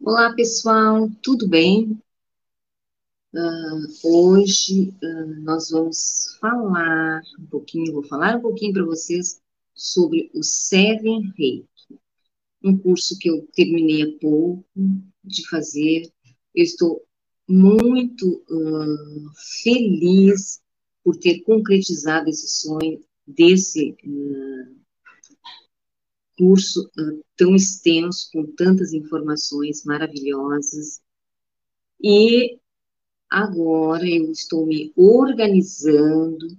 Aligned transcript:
Olá, 0.00 0.32
pessoal, 0.32 1.10
tudo 1.20 1.48
bem? 1.48 2.00
Uh, 3.34 3.88
hoje 4.04 4.94
uh, 5.02 5.40
nós 5.42 5.70
vamos 5.70 6.38
falar 6.40 7.20
um 7.38 7.46
pouquinho, 7.46 7.92
vou 7.92 8.04
falar 8.04 8.36
um 8.36 8.40
pouquinho 8.40 8.72
para 8.72 8.84
vocês 8.84 9.40
sobre 9.74 10.30
o 10.32 10.42
Seven 10.42 11.32
Reiki, 11.36 11.68
um 12.62 12.78
curso 12.78 13.18
que 13.18 13.28
eu 13.28 13.46
terminei 13.52 14.02
há 14.02 14.18
pouco 14.20 14.64
de 15.24 15.46
fazer. 15.48 16.02
Eu 16.54 16.64
estou 16.64 17.04
muito 17.48 18.42
uh, 18.48 19.30
feliz 19.62 20.62
por 21.02 21.16
ter 21.16 21.40
concretizado 21.40 22.30
esse 22.30 22.48
sonho 22.48 23.00
desse 23.26 23.96
curso 26.38 26.88
uh, 26.98 27.24
tão 27.36 27.54
extenso, 27.54 28.30
com 28.32 28.46
tantas 28.46 28.92
informações 28.92 29.84
maravilhosas. 29.84 31.00
E 32.00 32.58
agora 33.28 34.08
eu 34.08 34.30
estou 34.30 34.64
me 34.64 34.92
organizando 34.96 36.56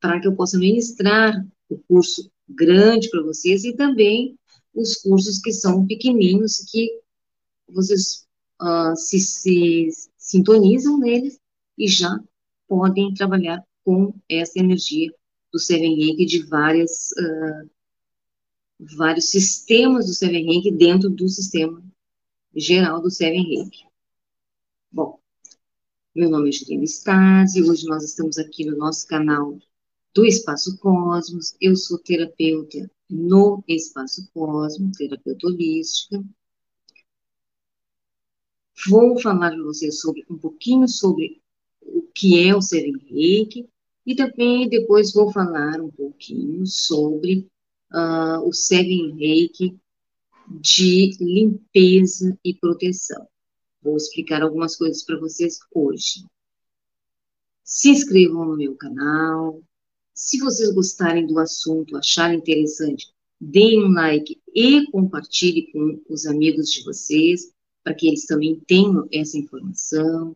para 0.00 0.20
que 0.20 0.28
eu 0.28 0.36
possa 0.36 0.56
ministrar 0.58 1.44
o 1.68 1.76
curso 1.78 2.30
grande 2.48 3.10
para 3.10 3.22
vocês 3.22 3.64
e 3.64 3.74
também 3.74 4.38
os 4.72 4.96
cursos 4.96 5.40
que 5.40 5.52
são 5.52 5.84
pequeninos, 5.84 6.58
que 6.70 7.00
vocês 7.68 8.24
uh, 8.62 8.94
se, 8.94 9.18
se 9.18 9.88
sintonizam 10.16 10.98
neles 10.98 11.40
e 11.76 11.88
já 11.88 12.20
podem 12.68 13.12
trabalhar 13.14 13.64
com 13.84 14.14
essa 14.28 14.58
energia 14.60 15.12
do 15.52 15.58
Seven 15.58 15.96
Reiki 15.96 16.24
de 16.24 16.42
várias 16.44 17.10
uh, 17.12 17.75
vários 18.78 19.30
sistemas 19.30 20.06
do 20.06 20.14
Seven 20.14 20.44
Reiki 20.44 20.70
dentro 20.70 21.08
do 21.10 21.28
sistema 21.28 21.82
geral 22.54 23.00
do 23.00 23.10
Seven 23.10 23.42
Reiki. 23.42 23.84
Bom, 24.90 25.18
meu 26.14 26.30
nome 26.30 26.48
é 26.48 26.52
Juliana 26.52 26.84
Stasi, 26.84 27.62
hoje 27.62 27.86
nós 27.86 28.04
estamos 28.04 28.38
aqui 28.38 28.64
no 28.64 28.76
nosso 28.76 29.06
canal 29.06 29.58
do 30.14 30.24
Espaço 30.24 30.78
Cosmos, 30.78 31.54
eu 31.60 31.76
sou 31.76 31.98
terapeuta 31.98 32.90
no 33.08 33.62
Espaço 33.68 34.28
Cosmos, 34.32 34.96
terapeuta 34.96 35.46
holística. 35.46 36.24
Vou 38.88 39.18
falar 39.20 39.50
para 39.50 39.62
vocês 39.62 40.00
sobre, 40.00 40.24
um 40.30 40.38
pouquinho 40.38 40.88
sobre 40.88 41.42
o 41.82 42.02
que 42.14 42.46
é 42.46 42.54
o 42.54 42.62
Seven 42.62 42.96
Reiki 43.06 43.68
e 44.04 44.14
também 44.14 44.68
depois 44.68 45.12
vou 45.12 45.32
falar 45.32 45.80
um 45.80 45.90
pouquinho 45.90 46.66
sobre 46.66 47.46
uh, 47.92 48.46
o 48.46 48.52
Seven 48.52 49.16
Reiki 49.16 49.78
de 50.48 51.16
limpeza 51.20 52.38
e 52.44 52.54
proteção. 52.54 53.26
Vou 53.82 53.96
explicar 53.96 54.42
algumas 54.42 54.76
coisas 54.76 55.04
para 55.04 55.18
vocês 55.18 55.58
hoje. 55.74 56.24
Se 57.64 57.90
inscrevam 57.90 58.44
no 58.44 58.56
meu 58.56 58.74
canal. 58.76 59.60
Se 60.14 60.38
vocês 60.38 60.72
gostarem 60.72 61.26
do 61.26 61.38
assunto, 61.38 61.96
acharem 61.96 62.38
interessante, 62.38 63.12
deem 63.40 63.84
um 63.84 63.92
like 63.92 64.40
e 64.54 64.86
compartilhe 64.90 65.70
com 65.70 66.00
os 66.08 66.26
amigos 66.26 66.70
de 66.70 66.84
vocês, 66.84 67.52
para 67.84 67.94
que 67.94 68.08
eles 68.08 68.24
também 68.24 68.58
tenham 68.66 69.06
essa 69.12 69.36
informação. 69.36 70.34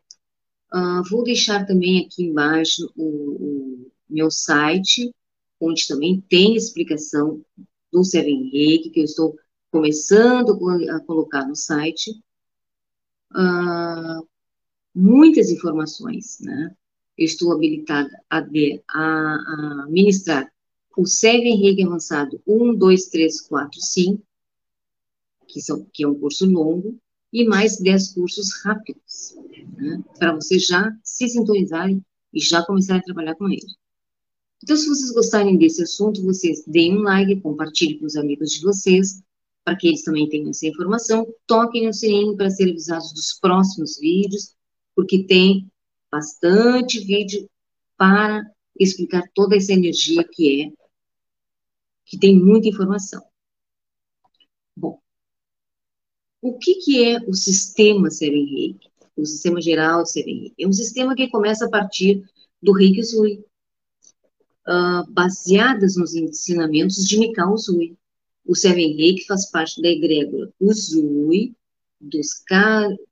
Uh, 0.72 1.02
vou 1.08 1.24
deixar 1.24 1.66
também 1.66 2.04
aqui 2.04 2.24
embaixo 2.24 2.92
o, 2.94 3.04
o 3.04 3.90
meu 4.08 4.30
site, 4.30 5.12
onde 5.60 5.86
também 5.86 6.20
tem 6.28 6.56
explicação 6.56 7.44
do 7.92 8.02
Seven 8.02 8.50
Reiki, 8.50 8.90
que 8.90 9.00
eu 9.00 9.04
estou 9.04 9.36
começando 9.70 10.58
a 10.90 11.00
colocar 11.00 11.46
no 11.46 11.54
site. 11.54 12.10
Uh, 13.32 14.26
muitas 14.94 15.50
informações, 15.50 16.38
né? 16.40 16.74
Eu 17.16 17.26
estou 17.26 17.52
habilitada 17.52 18.10
a, 18.28 18.40
de, 18.40 18.82
a, 18.88 19.02
a 19.02 19.86
ministrar 19.88 20.50
o 20.96 21.06
Seven 21.06 21.56
Reiki 21.56 21.84
Avançado 21.84 22.40
1, 22.46 22.74
2, 22.74 23.06
3, 23.08 23.40
4, 23.42 23.80
5, 23.80 24.22
que, 25.46 25.60
são, 25.60 25.86
que 25.92 26.02
é 26.02 26.08
um 26.08 26.18
curso 26.18 26.46
longo, 26.46 26.98
e 27.32 27.44
mais 27.44 27.78
10 27.78 28.14
cursos 28.14 28.62
rápidos, 28.64 29.36
né? 29.76 30.02
para 30.18 30.34
vocês 30.34 30.66
já 30.66 30.90
se 31.02 31.28
sintonizarem 31.28 32.04
e 32.32 32.40
já 32.40 32.64
começarem 32.64 33.00
a 33.00 33.04
trabalhar 33.04 33.34
com 33.36 33.48
ele. 33.48 33.79
Então, 34.62 34.76
se 34.76 34.88
vocês 34.88 35.10
gostarem 35.12 35.56
desse 35.56 35.82
assunto, 35.82 36.22
vocês 36.22 36.62
deem 36.66 36.98
um 36.98 37.02
like, 37.02 37.40
compartilhem 37.40 37.98
com 37.98 38.06
os 38.06 38.16
amigos 38.16 38.50
de 38.50 38.62
vocês, 38.62 39.22
para 39.64 39.76
que 39.76 39.88
eles 39.88 40.02
também 40.02 40.28
tenham 40.28 40.50
essa 40.50 40.66
informação. 40.66 41.26
Toquem 41.46 41.86
no 41.86 41.92
sininho 41.92 42.36
para 42.36 42.50
serem 42.50 42.72
avisados 42.72 43.12
dos 43.12 43.38
próximos 43.40 43.98
vídeos, 43.98 44.54
porque 44.94 45.24
tem 45.24 45.70
bastante 46.10 47.00
vídeo 47.00 47.48
para 47.96 48.42
explicar 48.78 49.22
toda 49.34 49.56
essa 49.56 49.72
energia 49.72 50.24
que 50.24 50.62
é, 50.62 50.72
que 52.04 52.18
tem 52.18 52.38
muita 52.38 52.68
informação. 52.68 53.22
Bom, 54.76 55.00
o 56.42 56.58
que, 56.58 56.74
que 56.76 57.04
é 57.04 57.18
o 57.28 57.34
sistema 57.34 58.10
Seven? 58.10 58.78
O 59.16 59.24
sistema 59.24 59.60
geral 59.60 60.02
Reiki? 60.14 60.54
É 60.58 60.66
um 60.66 60.72
sistema 60.72 61.14
que 61.14 61.28
começa 61.28 61.66
a 61.66 61.70
partir 61.70 62.22
do 62.62 62.72
Reiki 62.72 63.02
Zui, 63.02 63.44
uh, 64.66 65.10
baseadas 65.10 65.96
nos 65.96 66.14
ensinamentos 66.14 67.06
de 67.06 67.18
Mikao 67.18 67.54
Uzui. 67.54 67.96
O 68.44 68.54
Seven 68.54 68.96
Reiki 68.96 69.26
faz 69.26 69.50
parte 69.50 69.80
da 69.80 69.88
egrégora 69.88 70.52
Uzui, 70.58 71.54
dos 72.00 72.42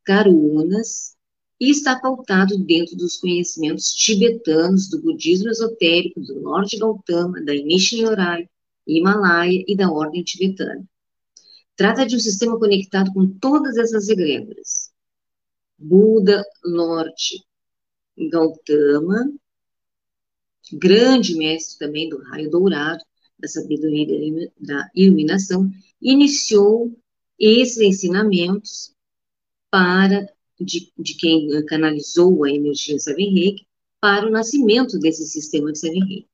Karunas, 0.04 1.16
e 1.60 1.70
está 1.70 1.98
pautado 1.98 2.56
dentro 2.58 2.96
dos 2.96 3.16
conhecimentos 3.16 3.92
tibetanos 3.92 4.88
do 4.88 5.02
budismo 5.02 5.50
esotérico, 5.50 6.20
do 6.20 6.40
Norte 6.40 6.78
Gautama, 6.78 7.42
da 7.42 7.54
Inishi 7.54 8.00
Nyorai, 8.00 8.48
Himalaia 8.86 9.64
e 9.66 9.76
da 9.76 9.90
Ordem 9.90 10.22
Tibetana. 10.22 10.84
Trata 11.76 12.06
de 12.06 12.16
um 12.16 12.20
sistema 12.20 12.58
conectado 12.58 13.12
com 13.12 13.28
todas 13.38 13.76
essas 13.76 14.08
egrégoras. 14.08 14.90
Buda, 15.76 16.44
Norte 16.64 17.44
Gautama, 18.30 19.32
grande 20.72 21.34
mestre 21.36 21.78
também 21.78 22.08
do 22.08 22.22
raio 22.22 22.50
dourado, 22.50 23.02
da 23.38 23.48
sabedoria 23.48 24.50
da 24.58 24.90
iluminação, 24.94 25.70
iniciou 26.02 26.92
esses 27.38 27.78
ensinamentos 27.78 28.92
para, 29.70 30.28
de, 30.60 30.92
de 30.98 31.14
quem 31.14 31.64
canalizou 31.66 32.44
a 32.44 32.50
energia 32.50 32.98
Seven 32.98 33.32
Reiki, 33.32 33.66
para 34.00 34.26
o 34.26 34.30
nascimento 34.30 34.98
desse 34.98 35.26
sistema 35.26 35.72
de 35.72 35.78
Seven 35.78 36.04
Reiki. 36.04 36.28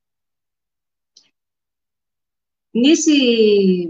Nesse, 2.73 3.87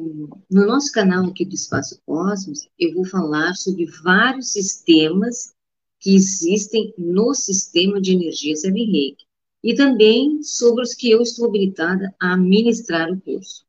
no 0.50 0.68
nosso 0.68 0.92
canal 0.92 1.26
aqui 1.26 1.44
do 1.44 1.56
Espaço 1.56 2.00
Cosmos, 2.06 2.70
eu 2.78 2.94
vou 2.94 3.06
falar 3.06 3.56
sobre 3.56 3.86
vários 4.04 4.52
sistemas 4.52 5.56
que 6.00 6.14
existem 6.14 6.94
no 6.98 7.34
sistema 7.34 8.00
de 8.00 8.12
energia 8.14 8.56
Seven 8.56 8.86
Reiki 8.86 9.25
e 9.66 9.74
também 9.74 10.44
sobre 10.44 10.84
os 10.84 10.94
que 10.94 11.10
eu 11.10 11.24
estou 11.24 11.48
habilitada 11.48 12.14
a 12.20 12.38
ministrar 12.38 13.12
o 13.12 13.20
curso. 13.20 13.66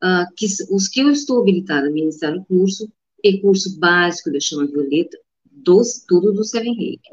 Uh, 0.00 0.32
que, 0.36 0.46
os 0.70 0.86
que 0.86 1.00
eu 1.00 1.10
estou 1.10 1.40
habilitada 1.40 1.88
a 1.88 1.90
ministrar 1.90 2.36
o 2.36 2.44
curso 2.44 2.88
é 3.24 3.36
curso 3.38 3.80
básico 3.80 4.30
da 4.30 4.38
chama 4.38 4.68
violeta, 4.68 5.18
dos, 5.44 6.04
tudo 6.06 6.32
do 6.32 6.44
Seven 6.44 6.72
Reiki. 6.72 7.10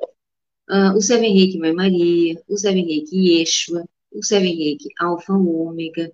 Uh, 0.70 0.96
o 0.96 1.02
Seven 1.02 1.34
Reiki 1.34 1.58
Mãe 1.58 1.74
Maria, 1.74 2.40
o 2.48 2.56
Seven 2.56 2.86
Reiki 2.86 3.40
Yeshua, 3.40 3.84
o 4.12 4.24
Seven 4.24 4.56
Reiki 4.56 4.90
Alfa 5.00 5.34
Ômega, 5.34 6.12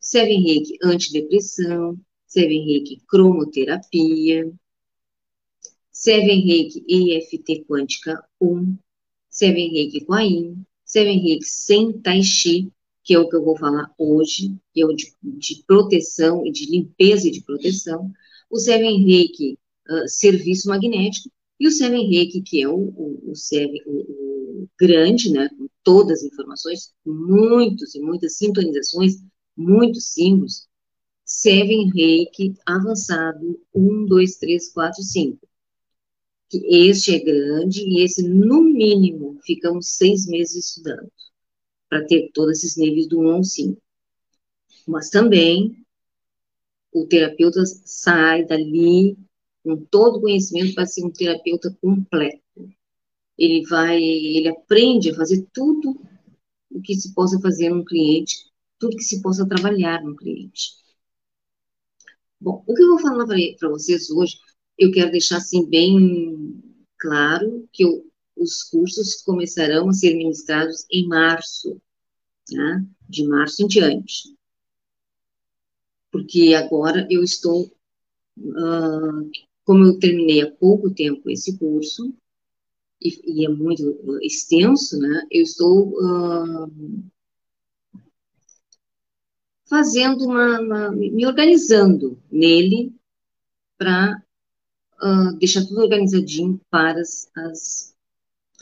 Seven 0.00 0.42
Reiki 0.42 0.78
Antidepressão, 0.82 2.00
Seven 2.26 2.64
Reiki 2.64 3.02
Cromoterapia, 3.06 4.50
Seven 5.92 6.40
Reiki 6.40 6.86
EFT 6.88 7.66
Quântica 7.68 8.24
1, 8.40 8.78
Seven 9.28 9.72
Reiki 9.72 10.06
Quain, 10.06 10.64
Seven 10.94 11.18
Reiki 11.18 11.44
sem 11.44 11.92
Tai 11.92 12.22
Chi, 12.22 12.70
que 13.02 13.14
é 13.14 13.18
o 13.18 13.28
que 13.28 13.34
eu 13.34 13.44
vou 13.44 13.58
falar 13.58 13.92
hoje, 13.98 14.56
que 14.72 14.80
é 14.80 14.86
o 14.86 14.92
de, 14.92 15.12
de 15.20 15.64
proteção 15.66 16.46
e 16.46 16.52
de 16.52 16.66
limpeza 16.70 17.26
e 17.26 17.32
de 17.32 17.42
proteção, 17.42 18.12
o 18.48 18.60
Seven 18.60 19.04
Reiki 19.04 19.58
uh, 19.90 20.06
serviço 20.06 20.68
magnético, 20.68 21.28
e 21.58 21.66
o 21.66 21.70
Seven 21.72 22.08
Reiki, 22.08 22.42
que 22.42 22.62
é 22.62 22.68
o, 22.68 22.76
o, 22.76 23.32
o, 23.32 23.34
Seven, 23.34 23.82
o, 23.86 24.62
o 24.62 24.68
grande, 24.78 25.32
né, 25.32 25.48
com 25.58 25.66
todas 25.82 26.20
as 26.20 26.26
informações, 26.26 26.94
muitos 27.04 27.96
e 27.96 28.00
muitas 28.00 28.36
sintonizações, 28.36 29.16
muitos 29.56 30.12
símbolos, 30.12 30.68
Seven 31.24 31.90
Reiki 31.92 32.54
avançado, 32.64 33.60
1, 33.74 34.06
2, 34.06 34.36
3, 34.36 34.72
4, 34.72 35.02
5 35.02 35.48
que 36.48 36.58
este 36.88 37.14
é 37.14 37.18
grande 37.18 37.80
e 37.80 38.02
esse, 38.02 38.26
no 38.28 38.62
mínimo, 38.62 39.38
ficamos 39.44 39.96
seis 39.96 40.26
meses 40.26 40.68
estudando 40.68 41.10
para 41.88 42.06
ter 42.06 42.30
todos 42.32 42.58
esses 42.58 42.76
níveis 42.76 43.08
do 43.08 43.20
1 43.20 43.30
ao 43.30 43.44
5. 43.44 43.80
Mas 44.86 45.10
também 45.10 45.84
o 46.92 47.06
terapeuta 47.06 47.64
sai 47.84 48.44
dali 48.44 49.16
com 49.62 49.76
todo 49.76 50.18
o 50.18 50.20
conhecimento 50.20 50.74
para 50.74 50.86
ser 50.86 51.04
um 51.04 51.10
terapeuta 51.10 51.76
completo. 51.80 52.42
Ele 53.36 53.66
vai, 53.66 54.00
ele 54.00 54.48
aprende 54.48 55.10
a 55.10 55.14
fazer 55.14 55.46
tudo 55.52 55.98
o 56.70 56.80
que 56.80 56.94
se 56.94 57.14
possa 57.14 57.40
fazer 57.40 57.70
num 57.70 57.84
cliente, 57.84 58.50
tudo 58.78 58.96
que 58.96 59.02
se 59.02 59.22
possa 59.22 59.48
trabalhar 59.48 60.02
no 60.02 60.14
cliente. 60.14 60.72
Bom, 62.40 62.62
o 62.66 62.74
que 62.74 62.82
eu 62.82 62.88
vou 62.88 62.98
falar 62.98 63.26
para 63.26 63.68
vocês 63.70 64.10
hoje, 64.10 64.36
eu 64.78 64.90
quero 64.90 65.10
deixar 65.10 65.38
assim 65.38 65.68
bem 65.68 66.62
claro 66.98 67.68
que 67.72 67.84
eu, 67.84 68.10
os 68.36 68.62
cursos 68.64 69.22
começarão 69.22 69.88
a 69.88 69.92
ser 69.92 70.14
ministrados 70.14 70.84
em 70.90 71.06
março, 71.06 71.80
né? 72.50 72.86
de 73.08 73.26
março 73.26 73.62
em 73.62 73.66
diante. 73.66 74.36
Porque 76.10 76.54
agora 76.54 77.06
eu 77.10 77.22
estou, 77.22 77.66
uh, 78.38 79.30
como 79.64 79.84
eu 79.84 79.98
terminei 79.98 80.42
há 80.42 80.50
pouco 80.50 80.94
tempo 80.94 81.30
esse 81.30 81.58
curso, 81.58 82.14
e, 83.00 83.42
e 83.42 83.44
é 83.44 83.48
muito 83.48 83.98
extenso, 84.22 84.98
né? 84.98 85.26
Eu 85.30 85.42
estou 85.42 85.88
uh, 85.90 86.72
fazendo 89.66 90.24
uma, 90.24 90.60
uma, 90.60 90.90
me 90.92 91.26
organizando 91.26 92.18
nele 92.30 92.94
para 93.76 94.23
uh, 95.02 95.36
deixar 95.38 95.64
tudo 95.64 95.82
organizadinho 95.82 96.60
para 96.70 97.00
as, 97.00 97.30
as 97.36 97.94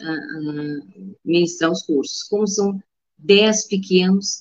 uh, 0.01 1.17
ministrar 1.25 1.71
os 1.71 1.83
cursos. 1.83 2.23
Como 2.25 2.47
são 2.47 2.83
dez 3.19 3.67
pequenos, 3.67 4.41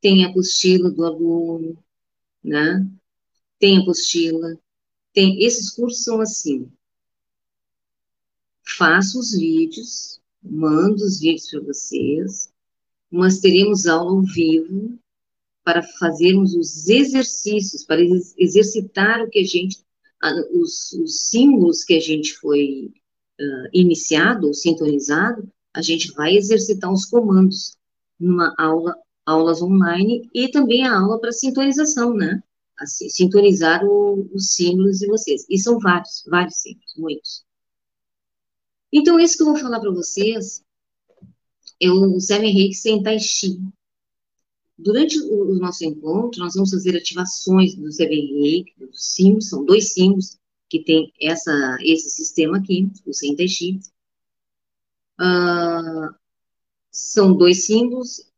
tem 0.00 0.24
a 0.24 0.28
apostila 0.28 0.90
do 0.90 1.04
aluno, 1.04 1.76
né? 2.42 2.86
Tem 3.58 3.78
apostila, 3.78 4.58
tem, 5.12 5.42
esses 5.42 5.70
cursos 5.70 6.04
são 6.04 6.20
assim, 6.20 6.70
faço 8.62 9.18
os 9.18 9.32
vídeos, 9.32 10.20
mando 10.42 11.02
os 11.02 11.18
vídeos 11.18 11.50
para 11.50 11.60
vocês, 11.60 12.52
mas 13.10 13.40
teremos 13.40 13.86
aula 13.86 14.12
ao 14.12 14.22
vivo 14.22 14.98
para 15.64 15.82
fazermos 15.82 16.54
os 16.54 16.88
exercícios, 16.88 17.84
para 17.84 18.00
exercitar 18.36 19.22
o 19.22 19.28
que 19.28 19.40
a 19.40 19.44
gente, 19.44 19.84
os, 20.52 20.92
os 20.92 21.28
símbolos 21.28 21.84
que 21.84 21.94
a 21.94 22.00
gente 22.00 22.34
foi 22.34 22.92
uh, 23.40 23.68
iniciado 23.72 24.52
sintonizado, 24.52 25.48
a 25.74 25.82
gente 25.82 26.12
vai 26.12 26.36
exercitar 26.36 26.92
os 26.92 27.04
comandos 27.04 27.76
numa 28.18 28.54
aula, 28.58 28.96
aulas 29.24 29.62
online 29.62 30.28
e 30.34 30.50
também 30.50 30.84
a 30.84 30.98
aula 30.98 31.20
para 31.20 31.32
sintonização, 31.32 32.14
né? 32.14 32.42
Assim, 32.78 33.08
sintonizar 33.08 33.84
o, 33.84 34.28
os 34.32 34.54
símbolos 34.54 34.98
de 34.98 35.06
vocês. 35.06 35.44
E 35.48 35.58
são 35.58 35.78
vários, 35.78 36.24
vários 36.26 36.56
símbolos, 36.56 36.94
muitos. 36.96 37.44
Então, 38.92 39.20
isso 39.20 39.36
que 39.36 39.42
eu 39.42 39.48
vou 39.48 39.56
falar 39.56 39.80
para 39.80 39.90
vocês 39.90 40.64
é 41.80 41.90
o 41.90 42.18
Seven 42.20 42.52
Reiki 42.52 42.74
sem 42.74 43.02
Tai 43.02 43.18
Chi. 43.18 43.58
Durante 44.78 45.18
o, 45.20 45.52
o, 45.52 45.54
nosso 45.56 45.84
encontro, 45.84 46.40
nós 46.40 46.54
vamos 46.54 46.70
fazer 46.70 46.96
ativações 46.96 47.74
do 47.74 47.90
Seven 47.92 48.26
Reiki, 48.26 48.74
símbolos, 48.98 49.48
são 49.48 49.64
dois 49.64 49.92
símbolos 49.92 50.38
que 50.68 50.82
tem 50.82 51.12
essa, 51.20 51.78
esse 51.80 52.10
sistema 52.10 52.58
aqui, 52.58 52.90
o 53.06 53.12
Sem 53.12 53.34
Tai 53.34 53.48
Chi. 53.48 53.80
Uh, 55.20 56.14
são 56.90 57.36
dois 57.36 57.66
símbolos, 57.66 58.30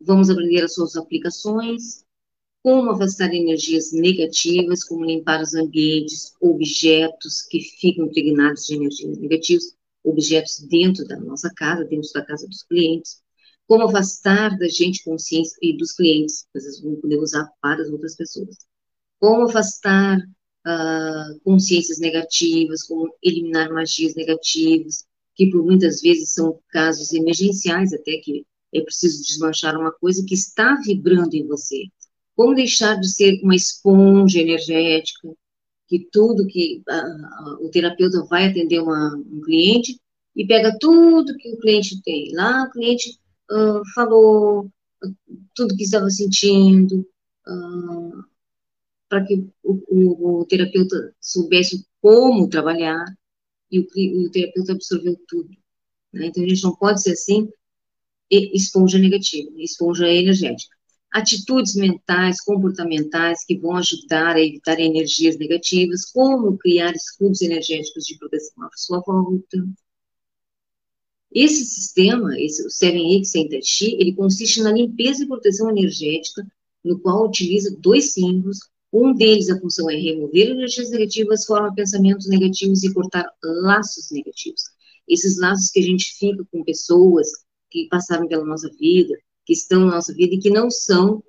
vamos 0.00 0.30
aprender 0.30 0.64
as 0.64 0.74
suas 0.74 0.96
aplicações, 0.96 2.04
como 2.62 2.90
afastar 2.90 3.32
energias 3.32 3.92
negativas, 3.92 4.82
como 4.82 5.04
limpar 5.04 5.40
os 5.40 5.54
ambientes, 5.54 6.34
objetos 6.40 7.42
que 7.42 7.60
ficam 7.60 8.06
impregnados 8.06 8.66
de 8.66 8.74
energias 8.74 9.18
negativas, 9.18 9.76
objetos 10.02 10.60
dentro 10.68 11.06
da 11.06 11.16
nossa 11.20 11.52
casa, 11.54 11.84
dentro 11.84 12.10
da 12.12 12.24
casa 12.24 12.46
dos 12.48 12.64
clientes, 12.64 13.22
como 13.66 13.84
afastar 13.84 14.56
da 14.58 14.68
gente 14.68 15.04
consciência 15.04 15.56
e 15.60 15.76
dos 15.76 15.92
clientes, 15.92 16.46
vocês 16.52 16.80
vão 16.80 16.96
poder 16.96 17.18
usar 17.18 17.48
para 17.60 17.82
as 17.82 17.88
outras 17.88 18.16
pessoas, 18.16 18.56
como 19.20 19.48
afastar 19.48 20.18
uh, 20.18 21.40
consciências 21.44 21.98
negativas, 21.98 22.82
como 22.82 23.12
eliminar 23.22 23.72
magias 23.72 24.14
negativas, 24.14 25.04
que 25.34 25.50
por 25.50 25.64
muitas 25.64 26.00
vezes 26.00 26.34
são 26.34 26.58
casos 26.70 27.12
emergenciais, 27.12 27.92
até 27.92 28.18
que 28.18 28.44
é 28.74 28.80
preciso 28.80 29.22
desmanchar 29.22 29.78
uma 29.78 29.92
coisa 29.92 30.24
que 30.26 30.34
está 30.34 30.76
vibrando 30.84 31.34
em 31.34 31.46
você. 31.46 31.84
Como 32.34 32.54
deixar 32.54 32.98
de 33.00 33.08
ser 33.08 33.40
uma 33.42 33.54
esponja 33.54 34.40
energética, 34.40 35.28
que 35.88 36.08
tudo 36.10 36.46
que 36.46 36.82
o 37.60 37.68
terapeuta 37.70 38.24
vai 38.24 38.48
atender 38.48 38.80
uma, 38.80 39.14
um 39.14 39.40
cliente 39.40 39.98
e 40.34 40.46
pega 40.46 40.76
tudo 40.78 41.36
que 41.36 41.52
o 41.52 41.58
cliente 41.58 42.02
tem. 42.02 42.34
Lá 42.34 42.64
o 42.64 42.70
cliente 42.70 43.18
uh, 43.50 43.82
falou 43.94 44.70
tudo 45.54 45.76
que 45.76 45.84
estava 45.84 46.10
sentindo, 46.10 47.06
uh, 47.46 48.24
para 49.08 49.24
que 49.24 49.34
o, 49.62 49.82
o, 49.88 50.40
o, 50.40 50.44
terapeuta 50.46 51.14
soubesse 51.20 51.86
como 52.00 52.48
trabalhar, 52.48 53.04
e 53.70 53.80
o, 53.80 54.26
o 54.26 54.30
terapeuta 54.30 54.72
absorveu 54.72 55.16
tudo. 55.28 55.50
Né? 56.12 56.26
Então 56.26 56.42
a 56.44 56.48
gente 56.48 56.62
não 56.62 56.74
pode 56.74 57.02
ser 57.02 57.12
assim, 57.12 57.48
esponja 58.30 58.98
negativa, 58.98 59.50
esponja 59.58 60.08
energética 60.08 60.76
atitudes 61.16 61.74
mentais, 61.74 62.42
comportamentais 62.42 63.42
que 63.44 63.56
vão 63.56 63.76
ajudar 63.76 64.36
a 64.36 64.40
evitar 64.40 64.78
energias 64.78 65.38
negativas, 65.38 66.04
como 66.04 66.58
criar 66.58 66.94
escudos 66.94 67.40
energéticos 67.40 68.04
de 68.04 68.18
proteção 68.18 68.64
à 68.64 68.70
sua 68.76 69.00
volta. 69.00 69.66
Esse 71.32 71.64
sistema, 71.64 72.38
esse, 72.38 72.66
o 72.66 72.70
7 72.70 73.24
Sem 73.24 73.48
Tai 73.48 73.62
Chi, 73.62 73.96
ele 73.98 74.14
consiste 74.14 74.62
na 74.62 74.72
limpeza 74.72 75.24
e 75.24 75.26
proteção 75.26 75.70
energética, 75.70 76.46
no 76.84 77.00
qual 77.00 77.26
utiliza 77.26 77.74
dois 77.80 78.12
símbolos. 78.12 78.58
Um 78.92 79.14
deles, 79.14 79.50
a 79.50 79.58
função 79.58 79.90
é 79.90 79.96
remover 79.96 80.50
energias 80.50 80.90
negativas, 80.90 81.44
formar 81.44 81.72
pensamentos 81.74 82.28
negativos 82.28 82.82
e 82.84 82.92
cortar 82.94 83.26
laços 83.42 84.10
negativos. 84.10 84.62
Esses 85.08 85.38
laços 85.38 85.70
que 85.70 85.80
a 85.80 85.82
gente 85.82 86.16
fica 86.18 86.44
com 86.50 86.64
pessoas 86.64 87.28
que 87.70 87.88
passaram 87.88 88.26
pela 88.26 88.44
nossa 88.44 88.70
vida, 88.78 89.14
que 89.44 89.52
estão 89.52 89.80
na 89.80 89.96
nossa 89.96 90.14
vida 90.14 90.34
e 90.34 90.38
que 90.38 90.50
não 90.50 90.70
são 90.70 91.22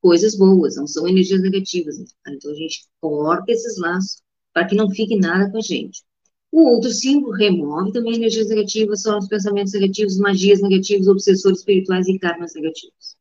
coisas 0.00 0.36
boas, 0.36 0.76
não 0.76 0.86
são 0.86 1.06
energias 1.06 1.42
negativas. 1.42 1.96
Então 2.26 2.50
a 2.50 2.54
gente 2.54 2.86
corta 3.00 3.52
esses 3.52 3.78
laços 3.78 4.22
para 4.52 4.66
que 4.66 4.74
não 4.74 4.90
fique 4.90 5.16
nada 5.16 5.50
com 5.50 5.58
a 5.58 5.62
gente. 5.62 6.02
O 6.50 6.62
outro 6.62 6.90
símbolo 6.90 7.32
remove 7.32 7.92
também 7.92 8.14
energias 8.14 8.48
negativas, 8.48 9.02
são 9.02 9.18
os 9.18 9.28
pensamentos 9.28 9.72
negativos, 9.74 10.16
magias 10.16 10.62
negativas, 10.62 11.06
obsessores 11.06 11.58
espirituais 11.58 12.08
e 12.08 12.18
karmas 12.18 12.54
negativos. 12.54 13.16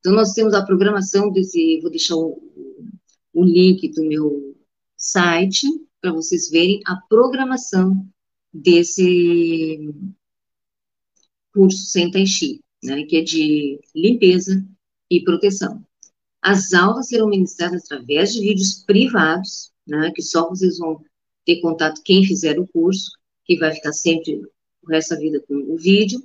Então 0.00 0.12
nós 0.12 0.32
temos 0.32 0.52
a 0.52 0.64
programação 0.64 1.30
desse, 1.30 1.80
vou 1.80 1.90
deixar 1.90 2.16
o, 2.16 2.42
o 3.34 3.44
link 3.44 3.88
do 3.92 4.04
meu 4.04 4.56
site 4.96 5.66
para 6.00 6.12
vocês 6.12 6.48
verem 6.48 6.80
a 6.86 6.96
programação 7.08 8.06
desse 8.52 9.92
curso 11.52 11.78
sem 11.86 12.10
Tai 12.10 12.26
Chi 12.26 12.64
né, 12.84 13.04
que 13.04 13.16
é 13.16 13.22
de 13.22 13.80
limpeza 13.94 14.64
e 15.10 15.24
proteção. 15.24 15.82
As 16.42 16.74
aulas 16.74 17.08
serão 17.08 17.28
ministradas 17.28 17.84
através 17.84 18.34
de 18.34 18.40
vídeos 18.40 18.84
privados, 18.86 19.72
né, 19.86 20.12
que 20.14 20.22
só 20.22 20.48
vocês 20.48 20.78
vão 20.78 21.00
ter 21.46 21.60
contato 21.60 22.02
quem 22.04 22.24
fizer 22.24 22.58
o 22.60 22.68
curso, 22.68 23.10
que 23.44 23.58
vai 23.58 23.72
ficar 23.72 23.92
sempre 23.92 24.42
o 24.82 24.88
resto 24.88 25.14
da 25.14 25.20
vida 25.20 25.42
com 25.48 25.54
o 25.54 25.76
vídeo, 25.76 26.22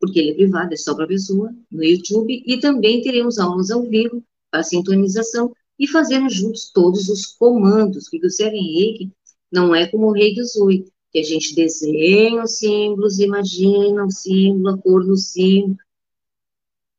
porque 0.00 0.18
ele 0.18 0.32
é 0.32 0.34
privado, 0.34 0.74
é 0.74 0.76
só 0.76 0.94
para 0.94 1.04
a 1.04 1.08
pessoa, 1.08 1.54
no 1.70 1.84
YouTube, 1.84 2.42
e 2.44 2.58
também 2.58 3.00
teremos 3.00 3.38
aulas 3.38 3.70
ao 3.70 3.84
vivo 3.84 4.24
para 4.50 4.64
sintonização 4.64 5.54
e 5.78 5.86
fazermos 5.88 6.34
juntos 6.34 6.70
todos 6.72 7.08
os 7.08 7.26
comandos, 7.26 8.08
porque 8.08 8.26
o 8.26 8.30
Seren 8.30 8.74
Reiki 8.74 9.12
não 9.50 9.74
é 9.74 9.86
como 9.86 10.06
o 10.06 10.12
Rei 10.12 10.34
dos 10.34 10.54
Ui, 10.56 10.84
que 11.10 11.18
a 11.18 11.22
gente 11.22 11.54
desenha 11.54 12.42
os 12.42 12.58
símbolos, 12.58 13.18
imagina 13.18 14.04
o 14.04 14.10
símbolo, 14.10 14.68
a 14.68 14.78
cor 14.78 15.04
do 15.04 15.16
símbolo, 15.16 15.76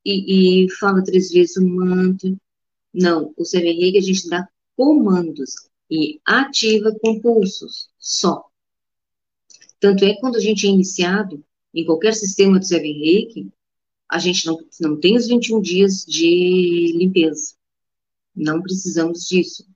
e, 0.05 0.65
e 0.65 0.71
fala 0.71 1.03
três 1.03 1.31
vezes 1.31 1.57
o 1.57 1.65
mantra. 1.67 2.31
Não, 2.93 3.33
o 3.37 3.45
Seven 3.45 3.79
Reiki 3.79 3.97
a 3.97 4.01
gente 4.01 4.29
dá 4.29 4.47
comandos 4.75 5.53
e 5.89 6.19
ativa 6.25 6.93
com 7.01 7.19
pulsos, 7.19 7.89
só. 7.97 8.45
Tanto 9.79 10.05
é 10.05 10.13
que 10.13 10.19
quando 10.19 10.35
a 10.35 10.39
gente 10.39 10.67
é 10.67 10.69
iniciado 10.69 11.43
em 11.73 11.85
qualquer 11.85 12.13
sistema 12.13 12.59
do 12.59 12.65
Seven 12.65 12.93
Reiki, 12.93 13.51
a 14.09 14.19
gente 14.19 14.45
não, 14.45 14.59
não 14.79 14.99
tem 14.99 15.17
os 15.17 15.27
21 15.27 15.59
dias 15.59 16.05
de 16.05 16.93
limpeza. 16.95 17.55
Não 18.35 18.61
precisamos 18.61 19.27
disso. 19.27 19.67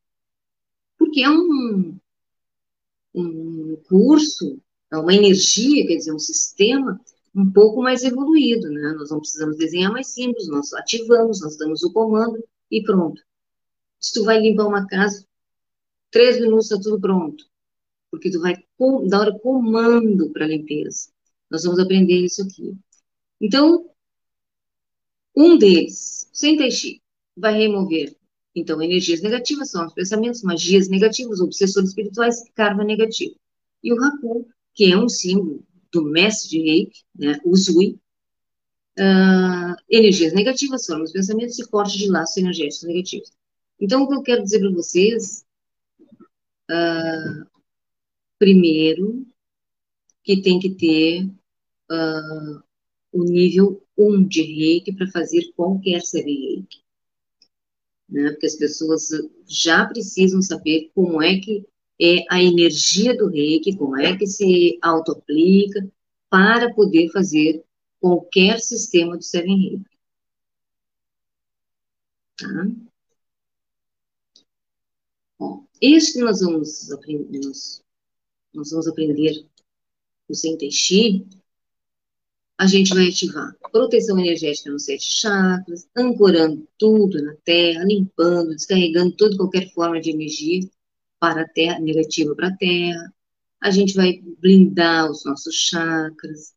Porque 0.98 1.22
é 1.22 1.30
um, 1.30 1.98
um 3.14 3.76
curso, 3.88 4.60
é 4.92 4.98
uma 4.98 5.14
energia, 5.14 5.86
quer 5.86 5.96
dizer, 5.96 6.14
um 6.14 6.20
sistema 6.20 7.00
um 7.38 7.52
pouco 7.52 7.84
mais 7.84 8.04
evoluído, 8.04 8.68
né? 8.72 8.96
Nós 8.98 9.12
não 9.12 9.20
precisamos 9.20 9.58
desenhar 9.58 9.92
mais 9.92 10.08
símbolos, 10.08 10.48
nós 10.48 10.74
ativamos, 10.74 11.40
nós 11.42 11.56
damos 11.56 11.84
o 11.84 11.94
comando 11.94 12.44
e 12.72 12.82
pronto. 12.82 13.22
Se 14.00 14.14
tu 14.14 14.24
vai 14.24 14.40
limpar 14.40 14.66
uma 14.66 14.88
casa, 14.88 15.24
três 16.10 16.40
minutos 16.42 16.72
está 16.72 16.82
tudo 16.82 17.00
pronto. 17.00 17.46
Porque 18.10 18.32
tu 18.32 18.42
vai 18.42 18.56
dar 19.08 19.20
hora 19.20 19.40
comando 19.40 20.32
para 20.32 20.48
limpeza. 20.48 21.10
Nós 21.50 21.64
vamos 21.64 21.78
aprender 21.80 22.26
isso 22.26 22.42
aqui. 22.42 22.76
Então, 23.40 23.88
um 25.36 25.58
deles, 25.60 26.28
sem 26.34 26.58
Taishi, 26.58 27.04
vai 27.36 27.56
remover, 27.56 28.17
então, 28.60 28.82
energias 28.82 29.22
negativas, 29.22 29.70
são 29.70 29.86
os 29.86 29.94
pensamentos, 29.94 30.42
magias 30.42 30.90
negativas, 30.90 31.40
obsessores 31.40 31.90
espirituais, 31.90 32.44
karma 32.56 32.84
negativo. 32.84 33.36
E 33.84 33.94
o 33.94 34.04
Haku, 34.04 34.48
que 34.74 34.92
é 34.92 34.98
um 34.98 35.08
símbolo 35.08 35.64
do 35.92 36.04
mestre 36.04 36.50
de 36.50 36.62
Reiki, 36.64 37.04
né, 37.16 37.40
o 37.46 37.56
Zui, 37.56 38.00
uh, 39.00 39.76
energias 39.88 40.34
negativas, 40.34 40.86
são 40.86 41.04
os 41.04 41.12
pensamentos 41.12 41.60
e 41.60 41.68
corte 41.68 42.00
de 42.00 42.10
laços 42.10 42.38
energéticos 42.38 42.84
negativos. 42.84 43.32
Então, 43.80 44.02
o 44.02 44.08
que 44.08 44.16
eu 44.16 44.24
quero 44.24 44.44
dizer 44.44 44.60
para 44.60 44.72
vocês, 44.72 45.46
uh, 46.72 47.48
primeiro, 48.40 49.24
que 50.24 50.42
tem 50.42 50.60
que 50.60 50.72
ter 50.72 51.26
uh, 51.92 52.64
o 53.12 53.24
nível 53.24 53.84
1 53.96 54.28
de 54.28 54.42
reiki 54.42 54.94
para 54.94 55.12
fazer 55.12 55.54
qualquer 55.56 56.02
série 56.02 56.56
reiki. 56.56 56.87
Né? 58.10 58.32
Porque 58.32 58.46
as 58.46 58.56
pessoas 58.56 59.10
já 59.48 59.86
precisam 59.86 60.42
saber 60.42 60.92
como 60.96 61.22
é 61.22 61.40
que 61.40 61.66
é 62.00 62.24
a 62.30 62.42
energia 62.42 63.16
do 63.18 63.28
reiki, 63.28 63.76
como 63.76 63.98
é 63.98 64.16
que 64.16 64.28
se 64.28 64.78
auto-aplica 64.82 65.90
para 66.30 66.74
poder 66.74 67.10
fazer 67.12 67.64
qualquer 68.00 68.60
sistema 68.60 69.18
do 69.18 69.24
Seven 69.24 69.58
Reiki. 69.58 69.98
Tá? 72.38 72.48
Bom, 75.40 75.68
este 75.82 76.14
que 76.14 76.20
nós 76.20 76.42
vamos 76.42 76.92
aprender, 76.92 77.40
nós, 77.40 77.84
nós 78.54 78.70
vamos 78.72 78.88
aprender 78.88 79.46
o 80.28 80.36
Sentei 80.36 80.72
a 82.58 82.66
gente 82.66 82.94
vai 82.94 83.08
ativar 83.08 83.56
proteção 83.72 84.18
energética 84.18 84.72
nos 84.72 84.86
sete 84.86 85.06
chakras, 85.06 85.88
ancorando 85.96 86.68
tudo 86.78 87.22
na 87.24 87.36
Terra, 87.46 87.84
limpando, 87.84 88.50
descarregando 88.50 89.16
toda 89.16 89.38
qualquer 89.38 89.72
forma 89.74 90.02
de 90.02 90.10
energia 90.10 90.68
para 91.20 91.42
a 91.42 91.48
Terra, 91.48 91.80
negativa 91.80 92.36
para 92.36 92.48
a 92.48 92.58
Terra. 92.58 93.14
A 93.62 93.70
gente 93.70 93.94
vai 93.94 94.20
blindar 94.40 95.10
os 95.12 95.24
nossos 95.24 95.54
chakras, 95.54 96.54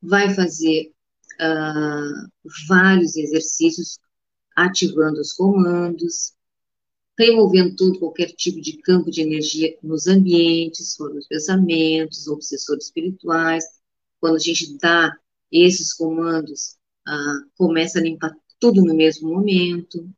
vai 0.00 0.32
fazer 0.32 0.92
uh, 1.40 2.52
vários 2.68 3.16
exercícios 3.16 3.98
ativando 4.54 5.20
os 5.20 5.32
comandos, 5.32 6.34
removendo 7.18 7.74
todo 7.74 7.98
qualquer 7.98 8.30
tipo 8.32 8.60
de 8.60 8.76
campo 8.78 9.10
de 9.10 9.22
energia 9.22 9.76
nos 9.82 10.06
ambientes, 10.06 10.96
nos 10.98 11.26
pensamentos, 11.26 12.28
obsessores 12.28 12.86
espirituais, 12.86 13.64
quando 14.24 14.36
a 14.36 14.38
gente 14.38 14.78
dá 14.78 15.14
esses 15.52 15.92
comandos, 15.92 16.78
ah, 17.06 17.40
começa 17.58 17.98
a 17.98 18.02
limpar 18.02 18.34
tudo 18.58 18.82
no 18.82 18.94
mesmo 18.94 19.28
momento. 19.28 20.10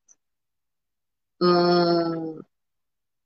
Ah, 1.42 2.38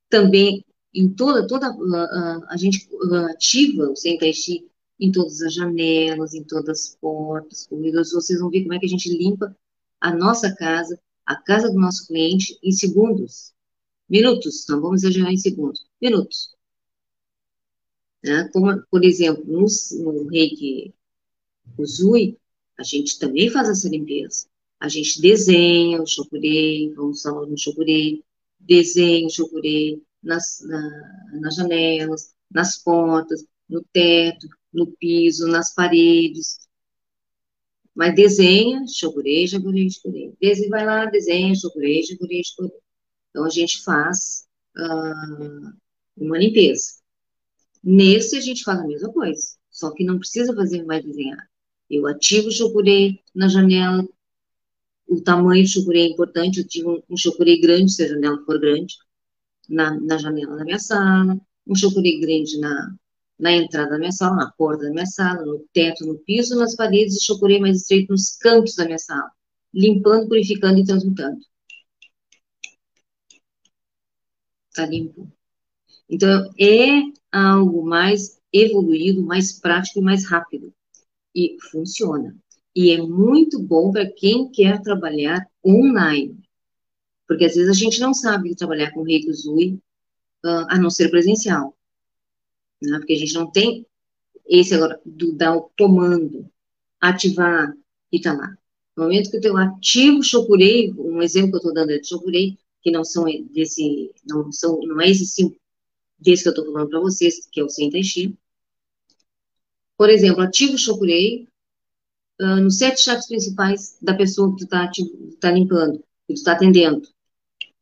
também, 0.09 0.65
em 0.95 1.11
toda, 1.15 1.47
toda 1.47 1.67
ah, 1.67 2.47
a 2.49 2.57
gente 2.57 2.89
ativa 3.31 3.91
o 3.91 3.97
Sentai 3.97 4.33
Chi 4.33 4.67
em 4.99 5.13
todas 5.13 5.43
as 5.43 5.53
janelas, 5.53 6.33
em 6.33 6.45
todas 6.45 6.69
as 6.71 6.97
portas, 6.97 7.67
corredores, 7.67 8.13
vocês 8.13 8.41
vão 8.41 8.49
ver 8.49 8.63
como 8.63 8.73
é 8.73 8.79
que 8.79 8.87
a 8.87 8.89
gente 8.89 9.15
limpa 9.15 9.55
a 10.01 10.15
nossa 10.15 10.55
casa, 10.57 10.99
a 11.27 11.37
casa 11.37 11.71
do 11.71 11.79
nosso 11.79 12.07
cliente, 12.07 12.59
em 12.63 12.73
segundos. 12.73 13.53
Minutos, 14.09 14.65
não 14.67 14.81
vamos 14.81 15.03
exagerar 15.05 15.31
em 15.31 15.37
segundos. 15.37 15.87
Minutos. 16.01 16.55
Né? 18.23 18.49
Como, 18.53 18.83
por 18.91 19.05
exemplo, 19.05 19.45
no, 19.47 19.67
no 20.03 20.29
reiki 20.29 20.95
Uzui, 21.79 22.39
a 22.79 22.83
gente 22.83 23.19
também 23.19 23.51
faz 23.51 23.69
essa 23.69 23.89
limpeza. 23.89 24.47
A 24.79 24.89
gente 24.89 25.21
desenha 25.21 26.03
o 26.03 26.07
chokurei, 26.07 26.93
vamos 26.95 27.23
falar 27.23 27.47
no 27.47 27.59
chokurei, 27.59 28.25
desenha 28.59 29.27
o 29.27 29.31
chokurei 29.31 30.03
nas, 30.23 30.61
na, 30.63 31.39
nas 31.41 31.55
janelas, 31.55 32.35
nas 32.51 32.79
portas, 32.79 33.45
no 33.69 33.83
teto, 33.93 34.49
no 34.73 34.87
piso, 34.87 35.47
nas 35.47 35.75
paredes. 35.75 36.59
Mas 37.95 38.15
desenha, 38.15 38.85
chokurei, 38.89 39.47
chokurei, 39.47 39.91
chokurei. 39.91 40.35
Desenha, 40.41 40.71
vai 40.71 40.87
lá, 40.87 41.05
desenha, 41.07 41.55
chokurei, 41.55 42.03
chokurei, 42.03 42.43
chokurei. 42.45 42.79
Então, 43.31 43.45
a 43.45 43.51
gente 43.51 43.83
faz 43.83 44.47
uh, 44.77 45.73
uma 46.17 46.39
limpeza. 46.39 47.00
Nesse 47.83 48.37
a 48.37 48.41
gente 48.41 48.63
faz 48.63 48.79
a 48.79 48.87
mesma 48.87 49.13
coisa, 49.13 49.43
só 49.71 49.91
que 49.93 50.05
não 50.05 50.19
precisa 50.19 50.55
fazer 50.55 50.85
mais 50.85 51.05
desenhar. 51.05 51.49
Eu 51.89 52.07
ativo 52.07 52.49
o 52.49 52.53
chocurei 52.53 53.21
na 53.35 53.49
janela, 53.49 54.07
o 55.09 55.21
tamanho 55.21 55.65
do 55.65 55.69
chocurei 55.69 56.05
é 56.05 56.09
importante, 56.11 56.65
eu 56.77 56.89
um, 56.89 57.03
um 57.11 57.17
chocurei 57.17 57.61
grande, 57.61 57.93
se 57.93 58.05
a 58.05 58.09
janela 58.09 58.43
for 58.45 58.61
grande, 58.61 58.95
na, 59.69 59.99
na 60.01 60.19
janela 60.19 60.57
da 60.57 60.65
minha 60.65 60.79
sala, 60.79 61.41
um 61.67 61.75
chocurei 61.75 62.21
grande 62.21 62.59
na, 62.61 62.95
na 63.39 63.53
entrada 63.53 63.91
da 63.91 63.99
minha 63.99 64.13
sala, 64.13 64.37
na 64.37 64.51
porta 64.53 64.85
da 64.85 64.91
minha 64.91 65.07
sala, 65.07 65.45
no 65.45 65.65
teto, 65.73 66.05
no 66.07 66.19
piso, 66.19 66.57
nas 66.57 66.77
paredes, 66.77 67.17
e 67.17 67.25
chocurei 67.25 67.59
mais 67.59 67.79
estreito 67.79 68.13
nos 68.13 68.37
cantos 68.37 68.75
da 68.75 68.85
minha 68.85 68.99
sala, 68.99 69.31
limpando, 69.75 70.29
purificando 70.29 70.79
e 70.81 70.85
transmutando. 70.85 71.41
Tá 74.75 74.87
limpo. 74.87 75.31
Então, 76.09 76.51
é 76.59 77.20
algo 77.33 77.85
mais 77.85 78.41
evoluído, 78.53 79.23
mais 79.23 79.53
prático 79.53 80.01
e 80.01 80.03
mais 80.03 80.25
rápido. 80.25 80.73
E 81.35 81.57
funciona. 81.71 82.37
E 82.75 82.91
é 82.91 82.99
muito 82.99 83.61
bom 83.61 83.91
para 83.91 84.11
quem 84.11 84.51
quer 84.51 84.81
trabalhar 84.81 85.47
online. 85.65 86.39
Porque 87.27 87.45
às 87.45 87.55
vezes 87.55 87.71
a 87.71 87.79
gente 87.79 88.01
não 88.01 88.13
sabe 88.13 88.55
trabalhar 88.55 88.91
com 88.93 89.03
Reiki 89.03 89.31
uh, 89.31 90.67
a 90.69 90.79
não 90.79 90.91
ser 90.91 91.11
presencial. 91.11 91.77
Né? 92.83 92.99
Porque 92.99 93.13
a 93.13 93.19
gente 93.19 93.35
não 93.35 93.51
tem 93.51 93.87
esse 94.49 94.75
agora, 94.75 95.01
do 95.05 95.33
dar 95.33 95.57
o 95.57 95.71
comando, 95.79 96.51
ativar 97.01 97.73
e 98.11 98.21
tá 98.21 98.33
lá. 98.33 98.57
No 98.97 99.05
momento 99.05 99.31
que 99.31 99.47
eu 99.47 99.57
ativo 99.57 100.19
o 100.19 100.25
Shokurei, 100.25 100.93
um 100.99 101.23
exemplo 101.23 101.51
que 101.51 101.57
eu 101.57 101.59
estou 101.59 101.75
dando 101.75 101.93
é 101.93 101.99
de 101.99 102.09
Shokurei, 102.09 102.59
que 102.83 102.91
não 102.91 103.05
são 103.05 103.25
desse, 103.53 104.11
não 104.27 104.51
são, 104.51 104.81
não 104.81 105.01
é 105.01 105.09
esse 105.09 105.27
desse 106.21 106.43
que 106.43 106.49
eu 106.49 106.53
estou 106.53 106.67
falando 106.67 106.91
para 106.91 107.01
vocês, 107.01 107.49
que 107.51 107.61
é 107.61 107.65
o 107.65 107.69
Sentai 107.69 108.03
Chi. 108.03 108.37
Por 109.97 110.09
exemplo, 110.09 110.43
ativo 110.43 110.79
Shokurei 110.79 111.49
uh, 112.41 112.57
nos 112.57 112.79
sete 112.79 113.03
chakras 113.03 113.27
principais 113.27 113.99
da 114.01 114.15
pessoa 114.15 114.55
que 114.57 114.65
está 114.65 114.91
tá 115.41 115.51
limpando, 115.51 116.05
que 116.27 116.35
está 116.35 116.53
atendendo. 116.53 117.07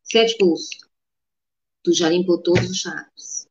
Sete 0.02 0.37
pulsos. 0.38 0.71
Tu 1.83 1.92
já 1.92 2.09
limpou 2.09 2.38
todos 2.38 2.68
os 2.71 2.78
chakras. 2.78 3.49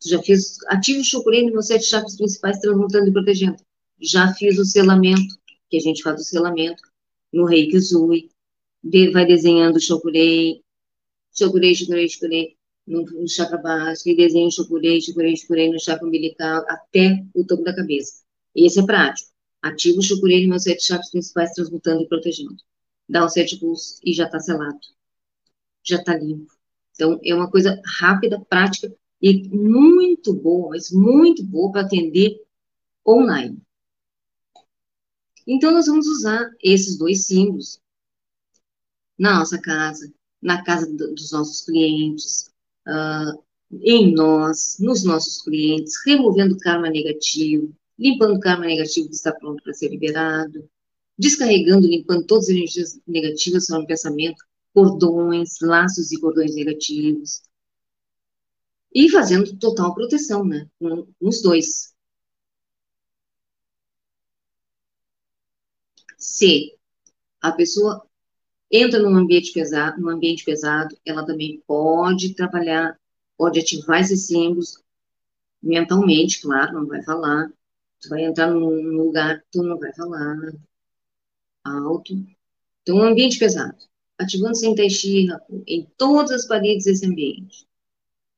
Tu 0.00 0.08
já 0.08 0.22
fez, 0.22 0.56
ativo 0.68 1.04
Shokurei 1.04 1.50
nos 1.50 1.66
sete 1.66 1.84
chakras 1.84 2.16
principais, 2.16 2.58
transmutando 2.58 3.08
e 3.08 3.12
protegendo. 3.12 3.56
Já 4.00 4.32
fiz 4.34 4.58
o 4.58 4.64
selamento, 4.64 5.38
que 5.70 5.76
a 5.76 5.80
gente 5.80 6.02
faz 6.02 6.20
o 6.20 6.24
selamento, 6.24 6.82
no 7.32 7.44
Reiki 7.44 7.78
Zui. 7.80 8.30
Vai 9.12 9.24
desenhando 9.24 9.76
o 9.76 9.80
Shokurei, 9.80 10.62
Shokurei, 11.32 11.74
Shokurei, 11.74 12.08
Shokurei 12.08 12.53
no, 12.86 13.02
no 13.02 13.28
chakra 13.28 13.58
básico, 13.58 14.10
e 14.10 14.16
desenho 14.16 14.50
chocurei, 14.50 15.00
chocurei, 15.00 15.36
chocurei 15.36 15.70
no 15.70 15.80
chakra 15.80 16.06
umbilical 16.06 16.64
até 16.68 17.24
o 17.34 17.44
topo 17.44 17.62
da 17.62 17.74
cabeça. 17.74 18.22
Esse 18.54 18.80
é 18.80 18.86
prático. 18.86 19.30
Ativa 19.62 19.98
o 19.98 20.02
chocurei 20.02 20.46
nos 20.46 20.64
sete 20.64 20.84
chakras 20.84 21.10
principais, 21.10 21.52
transmutando 21.52 22.02
e 22.02 22.08
protegendo. 22.08 22.56
Dá 23.08 23.24
os 23.24 23.32
sete 23.32 23.58
pulsos 23.58 23.98
e 24.04 24.12
já 24.12 24.26
está 24.26 24.38
selado. 24.38 24.78
Já 25.82 25.96
está 25.96 26.16
limpo. 26.16 26.52
Então, 26.92 27.18
é 27.24 27.34
uma 27.34 27.50
coisa 27.50 27.80
rápida, 27.98 28.40
prática 28.48 28.94
e 29.20 29.48
muito 29.48 30.32
boa, 30.34 30.70
mas 30.70 30.90
muito 30.92 31.42
boa 31.42 31.72
para 31.72 31.80
atender 31.82 32.40
online. 33.06 33.60
Então, 35.46 35.72
nós 35.72 35.86
vamos 35.86 36.06
usar 36.06 36.50
esses 36.62 36.96
dois 36.96 37.26
símbolos 37.26 37.80
na 39.18 39.38
nossa 39.38 39.60
casa, 39.60 40.12
na 40.40 40.62
casa 40.62 40.92
dos 40.92 41.32
nossos 41.32 41.62
clientes, 41.62 42.50
uh, 42.86 43.42
em 43.82 44.14
nós, 44.14 44.76
nos 44.78 45.04
nossos 45.04 45.42
clientes, 45.42 45.94
removendo 46.06 46.56
karma 46.58 46.88
negativo, 46.90 47.74
limpando 47.98 48.40
karma 48.40 48.66
negativo 48.66 49.08
que 49.08 49.14
está 49.14 49.32
pronto 49.32 49.62
para 49.62 49.72
ser 49.72 49.88
liberado, 49.88 50.68
descarregando, 51.18 51.86
limpando 51.86 52.26
todas 52.26 52.44
as 52.44 52.50
energias 52.50 53.00
negativas 53.06 53.68
no 53.68 53.86
pensamento, 53.86 54.44
cordões, 54.72 55.58
laços 55.60 56.12
e 56.12 56.20
cordões 56.20 56.54
negativos, 56.54 57.42
e 58.92 59.08
fazendo 59.10 59.56
total 59.58 59.94
proteção, 59.94 60.44
né, 60.44 60.68
com, 60.78 61.04
com 61.04 61.28
os 61.28 61.42
dois. 61.42 61.94
Se 66.16 66.72
a 67.40 67.52
pessoa 67.52 68.06
entra 68.70 69.00
num 69.00 69.16
ambiente 69.16 69.52
pesado, 69.52 70.00
num 70.00 70.10
ambiente 70.10 70.44
pesado, 70.44 70.96
ela 71.04 71.24
também 71.24 71.62
pode 71.66 72.34
trabalhar, 72.34 72.98
pode 73.36 73.60
ativar 73.60 74.00
esses 74.00 74.26
símbolos 74.26 74.82
mentalmente, 75.62 76.40
claro, 76.42 76.74
não 76.74 76.86
vai 76.86 77.02
falar. 77.02 77.50
Tu 78.00 78.08
vai 78.08 78.24
entrar 78.24 78.50
num 78.50 78.68
lugar, 78.68 79.42
tu 79.50 79.62
não 79.62 79.78
vai 79.78 79.92
falar 79.94 80.36
alto. 81.64 82.12
Então, 82.82 82.96
um 82.96 83.02
ambiente 83.02 83.38
pesado, 83.38 83.78
ativando 84.18 84.56
sem 84.56 84.74
tai 84.74 84.90
chi 84.90 85.26
em 85.66 85.86
todas 85.96 86.30
as 86.32 86.46
paredes 86.46 86.84
desse 86.84 87.06
ambiente. 87.06 87.66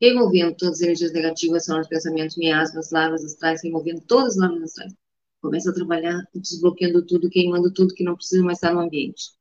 Removendo 0.01 0.55
todas 0.57 0.77
as 0.77 0.83
energias 0.83 1.13
negativas, 1.13 1.65
são 1.65 1.81
os 1.81 1.89
pensamentos, 1.89 2.37
miasmas, 2.37 2.91
lavas 2.91 3.25
astrais, 3.25 3.63
removendo 3.63 4.03
todas 4.03 4.35
as 4.35 4.37
lavas 4.37 4.63
astrais. 4.63 4.95
Começa 5.41 5.71
a 5.71 5.75
trabalhar 5.75 6.23
desbloqueando 6.35 7.05
tudo, 7.05 7.31
queimando 7.31 7.73
tudo 7.73 7.95
que 7.95 8.05
não 8.05 8.15
precisa 8.15 8.45
mais 8.45 8.59
estar 8.59 8.75
no 8.75 8.81
ambiente 8.81 9.37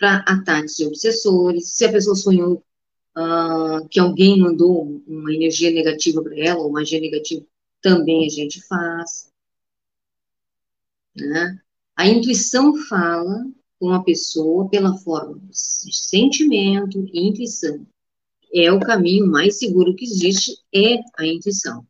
para 0.00 0.24
ataques 0.26 0.76
de 0.76 0.86
obsessores. 0.86 1.68
Se 1.68 1.84
a 1.84 1.92
pessoa 1.92 2.16
sonhou 2.16 2.64
uh, 3.16 3.86
que 3.90 4.00
alguém 4.00 4.40
mandou 4.40 5.02
uma 5.06 5.32
energia 5.32 5.70
negativa 5.70 6.22
para 6.22 6.36
ela, 6.36 6.60
ou 6.60 6.72
magia 6.72 6.98
negativa, 6.98 7.44
também 7.82 8.24
a 8.24 8.28
gente 8.30 8.66
faz. 8.66 9.30
Né? 11.14 11.60
A 11.94 12.08
intuição 12.08 12.74
fala 12.88 13.46
com 13.78 13.92
a 13.92 14.02
pessoa 14.02 14.68
pela 14.70 14.96
forma 14.96 15.38
de 15.38 15.94
sentimento 15.94 17.06
e 17.12 17.28
intuição. 17.28 17.86
É 18.52 18.72
o 18.72 18.80
caminho 18.80 19.26
mais 19.26 19.58
seguro 19.58 19.94
que 19.94 20.04
existe, 20.04 20.56
é 20.74 20.98
a 21.18 21.26
intuição. 21.26 21.86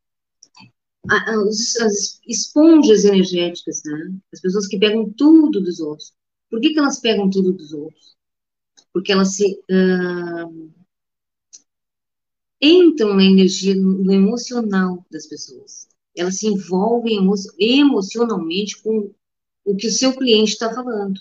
as 1.09 2.21
esponjas 2.27 3.05
energéticas, 3.05 3.83
né? 3.85 4.15
As 4.33 4.41
pessoas 4.41 4.67
que 4.67 4.79
pegam 4.79 5.11
tudo 5.11 5.61
dos 5.61 5.81
outros. 5.81 6.13
Por 6.51 6.61
que, 6.61 6.71
que 6.71 6.79
elas 6.79 6.99
pegam 6.99 7.31
tudo 7.31 7.53
dos 7.53 7.73
outros? 7.73 8.17
Porque 8.93 9.13
elas 9.13 9.37
se 9.37 9.53
uh, 9.71 10.71
entram 12.61 13.15
na 13.15 13.25
energia, 13.25 13.75
no 13.77 14.13
emocional 14.13 15.07
das 15.11 15.29
pessoas. 15.29 15.89
Elas 16.15 16.39
se 16.39 16.49
envolvem 16.49 17.19
emo 17.19 17.35
emocionalmente 17.59 18.83
com 18.83 19.15
o 19.65 19.77
que 19.77 19.87
o 19.87 19.93
seu 19.93 20.13
cliente 20.13 20.53
está 20.53 20.75
falando, 20.75 21.21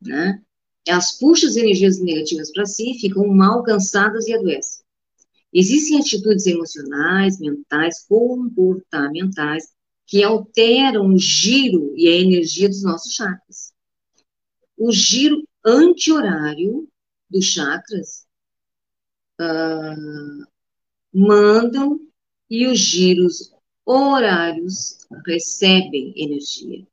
né? 0.00 0.42
Elas 0.86 1.18
puxam 1.18 1.50
as 1.50 1.56
energias 1.56 2.00
negativas 2.00 2.50
para 2.50 2.64
si, 2.64 2.98
ficam 2.98 3.26
mal 3.28 3.62
cansadas 3.62 4.26
e 4.26 4.32
adoecem. 4.32 4.84
Existem 5.52 6.00
atitudes 6.00 6.46
emocionais, 6.46 7.38
mentais, 7.38 8.04
comportamentais 8.08 9.68
que 10.06 10.22
alteram 10.22 11.14
o 11.14 11.18
giro 11.18 11.94
e 11.96 12.08
a 12.08 12.16
energia 12.16 12.68
dos 12.68 12.82
nossos 12.82 13.14
chakras 13.14 13.63
o 14.76 14.92
giro 14.92 15.46
anti-horário 15.64 16.88
dos 17.30 17.44
chakras 17.44 18.26
uh, 19.40 20.46
mandam 21.12 22.00
e 22.50 22.66
os 22.66 22.78
giros 22.78 23.52
horários 23.84 24.98
recebem 25.26 26.12
energia 26.16 26.86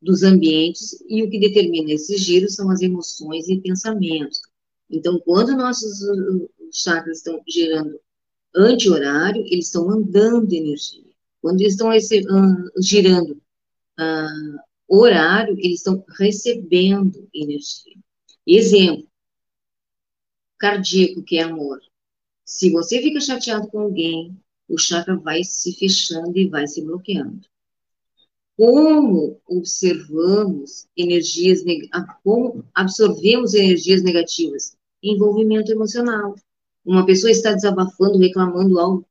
dos 0.00 0.22
ambientes 0.22 1.02
e 1.08 1.22
o 1.22 1.30
que 1.30 1.40
determina 1.40 1.92
esses 1.92 2.20
giros 2.20 2.54
são 2.54 2.70
as 2.70 2.80
emoções 2.80 3.48
e 3.48 3.60
pensamentos. 3.60 4.40
Então, 4.90 5.18
quando 5.20 5.56
nossos 5.56 6.00
chakras 6.72 7.18
estão 7.18 7.42
girando 7.46 8.00
anti-horário, 8.54 9.44
eles 9.46 9.66
estão 9.66 9.86
mandando 9.86 10.54
energia. 10.54 11.04
Quando 11.42 11.60
eles 11.60 11.74
estão 11.74 11.90
uh, 11.90 12.82
girando 12.82 13.32
uh, 13.98 14.67
horário, 14.88 15.54
eles 15.58 15.78
estão 15.78 16.04
recebendo 16.18 17.28
energia. 17.34 17.96
Exemplo, 18.46 19.06
cardíaco, 20.58 21.22
que 21.22 21.38
é 21.38 21.42
amor. 21.42 21.78
Se 22.44 22.70
você 22.70 23.00
fica 23.02 23.20
chateado 23.20 23.68
com 23.68 23.80
alguém, 23.80 24.36
o 24.68 24.78
chakra 24.78 25.16
vai 25.16 25.44
se 25.44 25.72
fechando 25.72 26.36
e 26.36 26.48
vai 26.48 26.66
se 26.66 26.82
bloqueando. 26.82 27.46
Como 28.56 29.40
observamos 29.46 30.88
energias, 30.96 31.62
como 32.24 32.64
absorvemos 32.74 33.54
energias 33.54 34.02
negativas? 34.02 34.76
Envolvimento 35.02 35.70
emocional. 35.70 36.34
Uma 36.84 37.06
pessoa 37.06 37.30
está 37.30 37.52
desabafando, 37.52 38.18
reclamando 38.18 38.80
algo, 38.80 39.07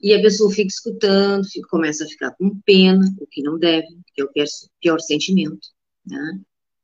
e 0.00 0.14
a 0.14 0.20
pessoa 0.20 0.52
fica 0.52 0.68
escutando, 0.68 1.44
fica, 1.44 1.68
começa 1.68 2.04
a 2.04 2.08
ficar 2.08 2.30
com 2.32 2.58
pena, 2.60 3.04
o 3.20 3.26
que 3.26 3.42
não 3.42 3.58
deve, 3.58 3.86
que 4.14 4.22
é 4.22 4.24
o 4.24 4.28
pior, 4.28 4.46
pior 4.80 5.00
sentimento, 5.00 5.68
né? 6.06 6.40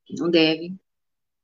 Que 0.06 0.16
não 0.16 0.30
deve. 0.30 0.74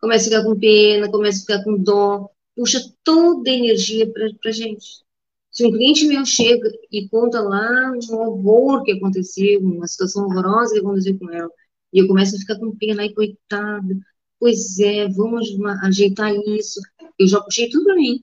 Começa 0.01 0.25
a 0.25 0.31
ficar 0.31 0.45
com 0.45 0.59
pena, 0.59 1.11
começa 1.11 1.39
a 1.39 1.41
ficar 1.41 1.65
com 1.65 1.77
dó, 1.77 2.31
puxa 2.57 2.81
toda 3.05 3.51
a 3.51 3.55
energia 3.55 4.11
para 4.11 4.51
gente. 4.53 5.03
Se 5.51 5.67
um 5.67 5.73
cliente 5.73 6.07
meu 6.07 6.25
chega 6.25 6.71
e 6.91 7.09
conta 7.09 7.41
lá 7.41 7.93
um 7.93 8.15
horror 8.15 8.83
que 8.85 8.93
aconteceu, 8.93 9.61
uma 9.61 9.87
situação 9.87 10.25
horrorosa 10.25 10.75
que 10.75 10.81
aconteceu 10.81 11.19
com 11.19 11.31
ela, 11.31 11.51
e 11.93 11.99
eu 11.99 12.07
começo 12.07 12.37
a 12.37 12.39
ficar 12.39 12.59
com 12.59 12.77
pena, 12.77 13.03
ai, 13.03 13.11
coitada, 13.11 13.99
pois 14.39 14.79
é, 14.79 15.09
vamos 15.09 15.49
ajeitar 15.83 16.33
isso. 16.47 16.81
Eu 17.19 17.27
já 17.27 17.41
puxei 17.41 17.69
tudo 17.69 17.85
para 17.85 17.95
mim. 17.97 18.23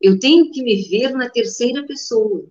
Eu 0.00 0.18
tenho 0.18 0.50
que 0.50 0.62
me 0.62 0.82
ver 0.88 1.12
na 1.12 1.28
terceira 1.28 1.86
pessoa. 1.86 2.46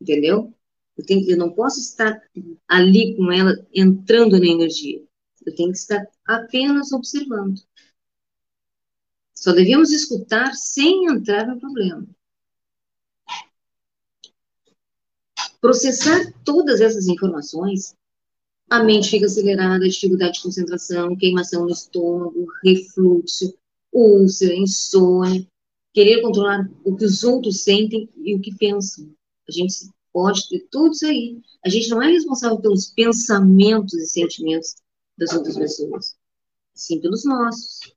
Entendeu? 0.00 0.52
Eu, 0.96 1.04
tenho, 1.04 1.30
eu 1.30 1.36
não 1.36 1.52
posso 1.52 1.80
estar 1.80 2.20
ali 2.66 3.16
com 3.16 3.30
ela, 3.30 3.54
entrando 3.72 4.38
na 4.38 4.46
energia. 4.46 5.02
Eu 5.46 5.54
tenho 5.54 5.70
que 5.70 5.78
estar 5.78 6.06
apenas 6.26 6.92
observando. 6.92 7.60
Só 9.34 9.52
devemos 9.52 9.90
escutar 9.90 10.54
sem 10.54 11.06
entrar 11.06 11.46
no 11.46 11.58
problema. 11.58 12.06
Processar 15.60 16.32
todas 16.44 16.80
essas 16.80 17.06
informações, 17.06 17.94
a 18.68 18.82
mente 18.82 19.10
fica 19.10 19.26
acelerada, 19.26 19.88
dificuldade 19.88 20.34
de 20.34 20.42
concentração, 20.42 21.16
queimação 21.16 21.64
no 21.64 21.70
estômago, 21.70 22.46
refluxo, 22.62 23.54
úlcera, 23.92 24.54
insônia, 24.54 25.46
querer 25.92 26.22
controlar 26.22 26.70
o 26.84 26.96
que 26.96 27.04
os 27.04 27.24
outros 27.24 27.62
sentem 27.62 28.08
e 28.16 28.34
o 28.34 28.40
que 28.40 28.54
pensam. 28.56 29.12
A 29.48 29.52
gente 29.52 29.74
pode 30.12 30.48
ter 30.48 30.66
tudo 30.70 30.92
isso 30.92 31.06
aí. 31.06 31.40
A 31.64 31.68
gente 31.68 31.88
não 31.88 32.02
é 32.02 32.10
responsável 32.10 32.60
pelos 32.60 32.86
pensamentos 32.86 33.94
e 33.94 34.06
sentimentos 34.06 34.76
das 35.18 35.32
outras 35.32 35.56
pessoas, 35.56 36.16
sim 36.74 37.00
pelos 37.00 37.24
nossos. 37.24 37.92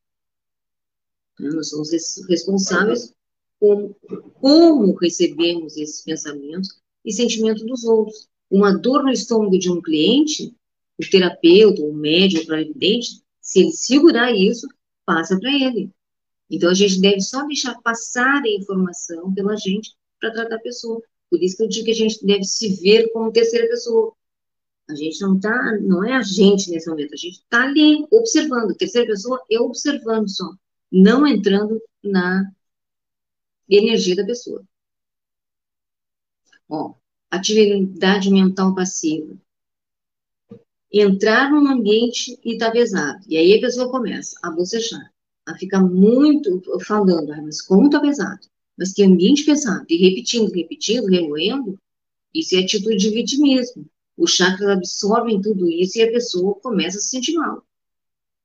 Né? 1.39 1.49
Nós 1.49 1.69
somos 1.69 1.91
responsáveis 2.27 3.13
por 3.59 3.95
como 4.41 4.93
recebemos 4.95 5.77
esses 5.77 6.01
pensamentos 6.01 6.81
e 7.05 7.13
sentimentos 7.13 7.63
dos 7.65 7.83
outros. 7.85 8.27
Uma 8.51 8.77
dor 8.77 9.03
no 9.03 9.11
estômago 9.11 9.57
de 9.57 9.71
um 9.71 9.81
cliente, 9.81 10.53
o 10.99 11.09
terapeuta, 11.09 11.81
o 11.81 11.93
médico, 11.93 12.43
o 12.43 12.47
clarividente, 12.47 13.23
se 13.41 13.61
ele 13.61 13.71
segurar 13.71 14.31
isso, 14.31 14.67
passa 15.05 15.39
para 15.39 15.51
ele. 15.51 15.89
Então, 16.53 16.69
a 16.69 16.73
gente 16.75 17.01
deve 17.01 17.19
só 17.19 17.43
deixar 17.47 17.81
passar 17.81 18.43
a 18.43 18.47
informação 18.47 19.33
pela 19.33 19.55
gente 19.57 19.95
para 20.19 20.31
tratar 20.31 20.57
a 20.57 20.59
pessoa. 20.59 21.01
Por 21.27 21.41
isso 21.41 21.57
que 21.57 21.63
eu 21.63 21.67
digo 21.67 21.85
que 21.85 21.91
a 21.91 21.95
gente 21.95 22.23
deve 22.23 22.43
se 22.43 22.75
ver 22.75 23.11
como 23.11 23.31
terceira 23.31 23.67
pessoa. 23.67 24.13
A 24.87 24.93
gente 24.93 25.19
não 25.21 25.39
tá, 25.39 25.79
não 25.81 26.03
é 26.03 26.13
a 26.13 26.21
gente 26.21 26.69
nesse 26.69 26.87
momento, 26.87 27.15
a 27.15 27.17
gente 27.17 27.39
está 27.39 27.63
ali 27.63 28.05
observando. 28.11 28.75
Terceira 28.75 29.07
pessoa 29.07 29.43
é 29.49 29.59
observando 29.59 30.29
só, 30.29 30.47
não 30.91 31.25
entrando 31.25 31.81
na 32.03 32.51
energia 33.67 34.15
da 34.15 34.23
pessoa. 34.23 34.63
Ó, 36.69 36.93
atividade 37.31 38.29
mental 38.29 38.75
passiva. 38.75 39.35
Entrar 40.91 41.49
num 41.49 41.67
ambiente 41.67 42.39
e 42.43 42.59
tá 42.59 42.69
pesado. 42.69 43.25
E 43.27 43.37
aí 43.37 43.57
a 43.57 43.61
pessoa 43.61 43.89
começa 43.89 44.37
a 44.43 44.51
bocejar 44.51 45.12
a 45.45 45.55
ficar 45.55 45.81
muito 45.81 46.61
falando, 46.85 47.31
ah, 47.31 47.41
mas 47.41 47.61
como 47.61 47.89
tá 47.89 47.99
pesado? 47.99 48.47
Mas 48.77 48.93
que 48.93 49.03
ambiente 49.03 49.45
pesado, 49.45 49.85
e 49.89 49.97
repetindo, 49.97 50.51
repetindo, 50.51 51.05
remoendo, 51.05 51.79
isso 52.33 52.55
é 52.55 52.59
atitude 52.59 52.97
de 52.97 53.09
vitimismo. 53.09 53.85
Os 54.17 54.31
chakras 54.31 54.69
absorvem 54.69 55.41
tudo 55.41 55.69
isso 55.69 55.97
e 55.97 56.03
a 56.03 56.11
pessoa 56.11 56.55
começa 56.55 56.97
a 56.97 57.01
se 57.01 57.09
sentir 57.09 57.33
mal. 57.33 57.63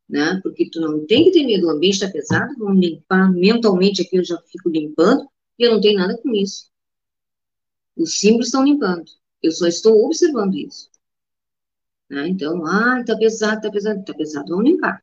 Né? 0.09 0.41
Porque 0.43 0.69
tu 0.71 0.81
não 0.81 1.07
tem 1.07 1.25
que 1.25 1.33
ter 1.33 1.45
medo, 1.45 1.67
o 1.67 1.71
ambiente 1.71 1.95
está 1.95 2.09
pesado, 2.09 2.55
vamos 2.59 2.81
limpar 2.81 3.31
mentalmente 3.33 4.03
aqui, 4.03 4.17
eu 4.17 4.25
já 4.25 4.39
fico 4.51 4.69
limpando, 4.69 5.29
e 5.59 5.65
eu 5.65 5.73
não 5.73 5.81
tenho 5.81 5.99
nada 5.99 6.17
com 6.19 6.35
isso. 6.35 6.71
Os 7.97 8.19
símbolos 8.19 8.47
estão 8.47 8.65
limpando. 8.65 9.11
Eu 9.43 9.53
só 9.53 9.67
estou 9.67 10.05
observando 10.05 10.55
isso. 10.57 10.91
Né? 12.09 12.29
Então, 12.29 12.65
ah, 12.67 13.03
tá 13.05 13.17
pesado, 13.17 13.61
tá 13.61 13.71
pesado, 13.71 14.05
tá 14.05 14.15
pesado, 14.15 14.49
vamos 14.49 14.65
limpar. 14.65 15.03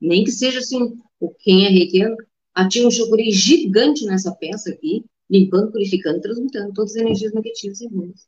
Nem 0.00 0.24
que 0.24 0.30
seja 0.30 0.58
assim, 0.60 0.98
o 1.20 1.30
quem 1.30 1.66
é 1.66 1.68
reikiano 1.68 2.16
ativa 2.54 2.88
um 2.88 2.90
chocuri 2.90 3.30
gigante 3.30 4.04
nessa 4.04 4.34
peça 4.34 4.70
aqui, 4.70 5.04
limpando, 5.30 5.70
purificando, 5.72 6.20
transmutando 6.20 6.72
todas 6.72 6.92
as 6.92 7.02
energias 7.02 7.32
negativas 7.32 7.80
e 7.80 7.88
ruins. 7.88 8.26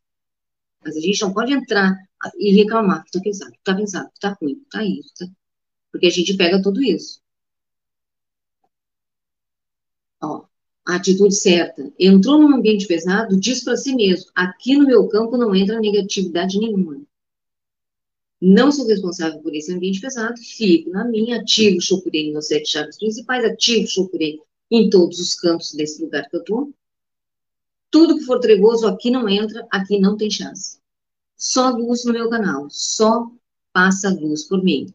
Mas 0.83 0.95
a 0.95 0.99
gente 0.99 1.21
não 1.21 1.33
pode 1.33 1.53
entrar 1.53 1.95
e 2.37 2.55
reclamar 2.55 3.03
que 3.03 3.11
tá 3.11 3.19
pesado, 3.19 3.53
tá 3.63 3.75
pesado, 3.75 4.09
tá 4.19 4.37
ruim, 4.41 4.63
tá 4.71 4.83
isso, 4.83 5.13
tá... 5.17 5.27
porque 5.91 6.07
a 6.07 6.09
gente 6.09 6.35
pega 6.35 6.61
tudo 6.61 6.83
isso. 6.83 7.21
Ó, 10.21 10.45
a 10.85 10.95
atitude 10.95 11.35
certa. 11.35 11.91
Entrou 11.99 12.39
num 12.39 12.55
ambiente 12.55 12.87
pesado, 12.87 13.39
diz 13.39 13.63
para 13.63 13.77
si 13.77 13.95
mesmo: 13.95 14.31
aqui 14.35 14.75
no 14.75 14.85
meu 14.85 15.07
campo 15.07 15.37
não 15.37 15.55
entra 15.55 15.79
negatividade 15.79 16.57
nenhuma. 16.59 17.01
Não 18.41 18.71
sou 18.71 18.87
responsável 18.87 19.39
por 19.39 19.53
esse 19.53 19.71
ambiente 19.71 20.01
pesado, 20.01 20.35
fico 20.41 20.89
na 20.89 21.05
minha, 21.05 21.41
ativo 21.41 21.77
o 21.77 21.81
Shokugeki 21.81 22.31
nos 22.31 22.47
sete 22.47 22.71
chaves 22.71 22.97
principais, 22.97 23.45
ativo 23.45 23.85
o 23.85 23.87
Shokugeki 23.87 24.41
em 24.71 24.89
todos 24.89 25.19
os 25.19 25.35
campos 25.35 25.73
desse 25.73 26.01
lugar 26.01 26.27
que 26.27 26.35
eu 26.35 26.39
estou. 26.39 26.73
Tudo 27.91 28.17
que 28.17 28.23
for 28.23 28.39
trevoso 28.39 28.87
aqui 28.87 29.11
não 29.11 29.29
entra, 29.29 29.67
aqui 29.69 29.99
não 29.99 30.17
tem 30.17 30.31
chance. 30.31 30.79
Só 31.37 31.69
luz 31.69 32.03
no 32.03 32.13
meu 32.13 32.29
canal, 32.29 32.67
só 32.69 33.29
passa 33.71 34.09
luz 34.09 34.45
por 34.45 34.63
mim. 34.63 34.91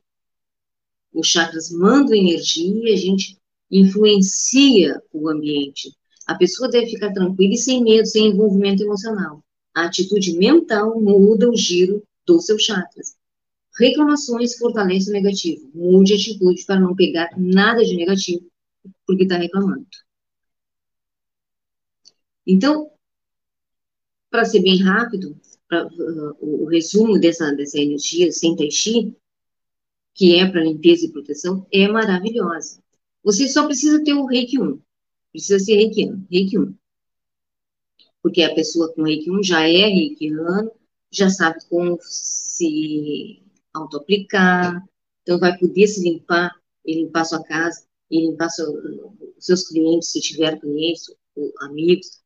Os 1.12 1.28
chakras 1.28 1.70
mandam 1.70 2.14
energia, 2.14 2.94
a 2.94 2.96
gente 2.96 3.38
influencia 3.70 5.00
o 5.12 5.28
ambiente. 5.28 5.94
A 6.26 6.34
pessoa 6.34 6.68
deve 6.68 6.90
ficar 6.90 7.12
tranquila 7.12 7.54
e 7.54 7.58
sem 7.58 7.82
medo, 7.82 8.06
sem 8.06 8.28
envolvimento 8.28 8.82
emocional. 8.82 9.42
A 9.74 9.84
atitude 9.86 10.36
mental 10.36 11.00
muda 11.00 11.48
o 11.48 11.56
giro 11.56 12.02
dos 12.26 12.46
seus 12.46 12.62
chakras. 12.62 13.15
Reclamações 13.78 14.56
fortalecem 14.56 15.10
o 15.10 15.12
negativo. 15.12 15.70
Mude 15.74 16.14
atitude 16.14 16.64
para 16.64 16.80
não 16.80 16.94
pegar 16.96 17.30
nada 17.36 17.84
de 17.84 17.94
negativo, 17.94 18.50
porque 19.06 19.24
está 19.24 19.36
reclamando. 19.36 19.86
Então, 22.46 22.90
para 24.30 24.44
ser 24.44 24.60
bem 24.60 24.82
rápido, 24.82 25.38
pra, 25.68 25.86
uh, 25.86 26.36
o, 26.40 26.66
resumo 26.66 27.18
dessa, 27.18 27.52
dessa 27.52 27.78
energia 27.78 28.32
sem 28.32 28.56
tai 28.56 28.70
chi, 28.70 29.14
que 30.14 30.36
é 30.36 30.50
para 30.50 30.64
limpeza 30.64 31.04
e 31.04 31.12
proteção, 31.12 31.66
é 31.70 31.86
maravilhosa. 31.86 32.82
Você 33.22 33.48
só 33.48 33.66
precisa 33.66 34.02
ter 34.02 34.14
o 34.14 34.24
reiki 34.24 34.58
1. 34.58 34.80
Precisa 35.32 35.58
ser 35.58 35.76
reikiano, 35.76 36.26
reiki 36.30 36.58
1. 36.58 36.74
Porque 38.22 38.42
a 38.42 38.54
pessoa 38.54 38.92
com 38.94 39.02
reiki 39.02 39.30
1 39.30 39.42
já 39.42 39.68
é 39.68 39.86
reikiano, 39.86 40.70
já 41.10 41.28
sabe 41.28 41.58
como 41.68 41.98
se 42.00 43.45
auto-aplicar, 43.76 44.82
então 45.22 45.38
vai 45.38 45.56
poder 45.58 45.86
se 45.86 46.02
limpar 46.02 46.52
e 46.84 46.94
limpar 46.94 47.24
sua 47.24 47.42
casa, 47.42 47.84
e 48.10 48.26
limpar 48.26 48.48
seu, 48.48 48.72
seus 49.38 49.68
clientes, 49.68 50.12
se 50.12 50.20
tiver 50.20 50.58
clientes, 50.60 51.06
amigos, 51.62 52.22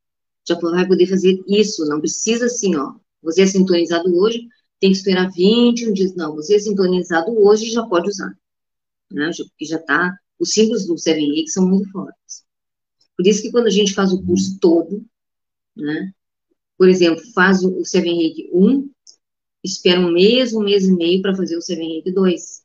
já 0.47 0.59
vai 0.59 0.87
poder 0.87 1.07
fazer 1.07 1.43
isso, 1.49 1.87
não 1.87 2.01
precisa 2.01 2.47
assim, 2.47 2.77
ó, 2.77 2.95
você 3.23 3.43
é 3.43 3.47
sintonizado 3.47 4.15
hoje, 4.17 4.47
tem 4.79 4.91
que 4.91 4.97
esperar 4.97 5.31
21 5.31 5.93
dias, 5.93 6.15
não, 6.15 6.35
você 6.35 6.57
é 6.57 6.59
sintonizado 6.59 7.33
hoje 7.39 7.71
já 7.71 7.85
pode 7.87 8.09
usar, 8.09 8.37
né, 9.11 9.31
porque 9.37 9.65
já 9.65 9.79
tá, 9.79 10.17
os 10.39 10.51
símbolos 10.51 10.87
do 10.87 10.95
CVI 10.95 11.49
são 11.49 11.69
muito 11.69 11.91
fortes. 11.91 12.45
Por 13.17 13.27
isso 13.27 13.43
que 13.43 13.51
quando 13.51 13.67
a 13.67 13.71
gente 13.71 13.93
faz 13.93 14.13
o 14.13 14.23
curso 14.23 14.59
todo, 14.59 15.05
né, 15.77 16.13
por 16.79 16.89
exemplo, 16.89 17.23
faz 17.35 17.63
o, 17.63 17.83
Reiki 17.95 18.49
1, 18.55 18.91
espera 19.63 20.01
um 20.01 20.13
mês, 20.13 20.53
um 20.53 20.63
mês 20.63 20.85
e 20.85 20.93
meio 20.93 21.23
para 21.23 21.35
fazer 21.35 21.57
o 21.57 21.63
Seven 21.63 21.89
Reiki 21.89 22.13
2, 22.13 22.63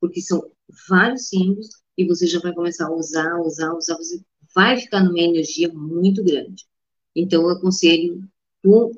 porque 0.00 0.20
são 0.20 0.50
vários 0.88 1.28
símbolos 1.28 1.68
e 1.96 2.06
você 2.06 2.26
já 2.26 2.38
vai 2.40 2.52
começar 2.54 2.86
a 2.86 2.94
usar, 2.94 3.40
usar, 3.40 3.74
usar, 3.74 3.96
você 3.96 4.20
vai 4.54 4.78
ficar 4.78 5.02
numa 5.02 5.20
energia 5.20 5.68
muito 5.72 6.22
grande. 6.22 6.64
Então, 7.14 7.42
eu 7.42 7.50
aconselho 7.50 8.22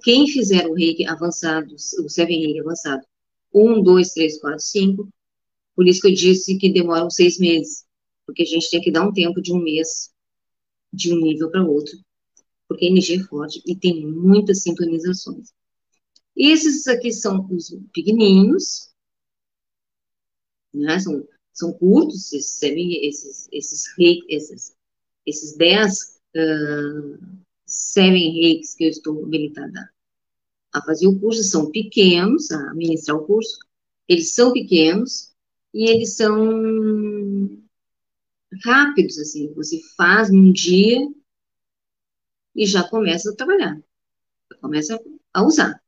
quem 0.03 0.27
fizer 0.27 0.67
o 0.67 0.75
reiki 0.75 1.07
avançado, 1.07 1.75
o 1.75 2.09
Seven 2.09 2.41
Reiki 2.41 2.61
avançado, 2.61 3.03
um, 3.55 3.83
dois, 3.83 4.13
três, 4.13 4.39
quatro, 4.41 4.61
cinco, 4.61 5.09
por 5.75 5.87
isso 5.87 6.01
que 6.01 6.09
eu 6.09 6.15
disse 6.15 6.59
que 6.59 6.73
demoram 6.73 7.11
seis 7.11 7.39
meses, 7.39 7.85
porque 8.27 8.43
a 8.43 8.47
gente 8.47 8.71
tem 8.71 8.81
que 8.81 8.91
dar 8.91 9.07
um 9.07 9.13
tempo 9.13 9.41
de 9.41 9.53
um 9.53 9.59
mês 9.59 10.11
de 10.93 11.13
um 11.13 11.21
nível 11.21 11.51
para 11.51 11.65
outro, 11.65 11.97
porque 12.69 12.87
a 12.87 12.89
energia 12.89 13.21
é 13.21 13.25
forte 13.25 13.63
e 13.67 13.77
tem 13.77 14.07
muitas 14.07 14.63
sintonizações. 14.63 15.53
Esses 16.43 16.89
aqui 16.89 17.13
são 17.13 17.47
os 17.51 17.69
pequenininhos, 17.93 18.91
né? 20.73 20.99
São, 20.99 21.29
são 21.53 21.71
curtos, 21.75 22.33
esses, 22.33 22.63
esses, 22.63 23.49
esses, 23.53 24.25
esses, 24.27 24.77
esses 25.27 25.57
dez 25.59 26.19
uh, 26.35 27.19
seven 27.67 28.33
reis 28.41 28.75
que 28.75 28.85
eu 28.85 28.89
estou 28.89 29.23
habilitada 29.23 29.93
a 30.73 30.81
fazer 30.81 31.09
o 31.09 31.21
curso, 31.21 31.43
são 31.43 31.71
pequenos, 31.71 32.51
a 32.51 32.73
ministrar 32.73 33.19
o 33.19 33.27
curso, 33.27 33.59
eles 34.09 34.33
são 34.33 34.51
pequenos 34.51 35.35
e 35.75 35.91
eles 35.91 36.17
são 36.17 37.63
rápidos, 38.65 39.19
assim, 39.19 39.53
você 39.53 39.79
faz 39.95 40.31
num 40.31 40.53
dia 40.53 41.07
e 42.57 42.65
já 42.65 42.83
começa 42.89 43.31
a 43.31 43.37
trabalhar, 43.37 43.79
começa 44.63 44.99
a 45.35 45.45
usar. 45.45 45.83